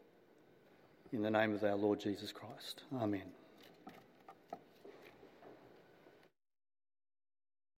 In 1.13 1.21
the 1.21 1.29
name 1.29 1.53
of 1.53 1.63
our 1.63 1.75
Lord 1.75 1.99
Jesus 1.99 2.31
Christ. 2.31 2.83
Amen. 2.95 3.40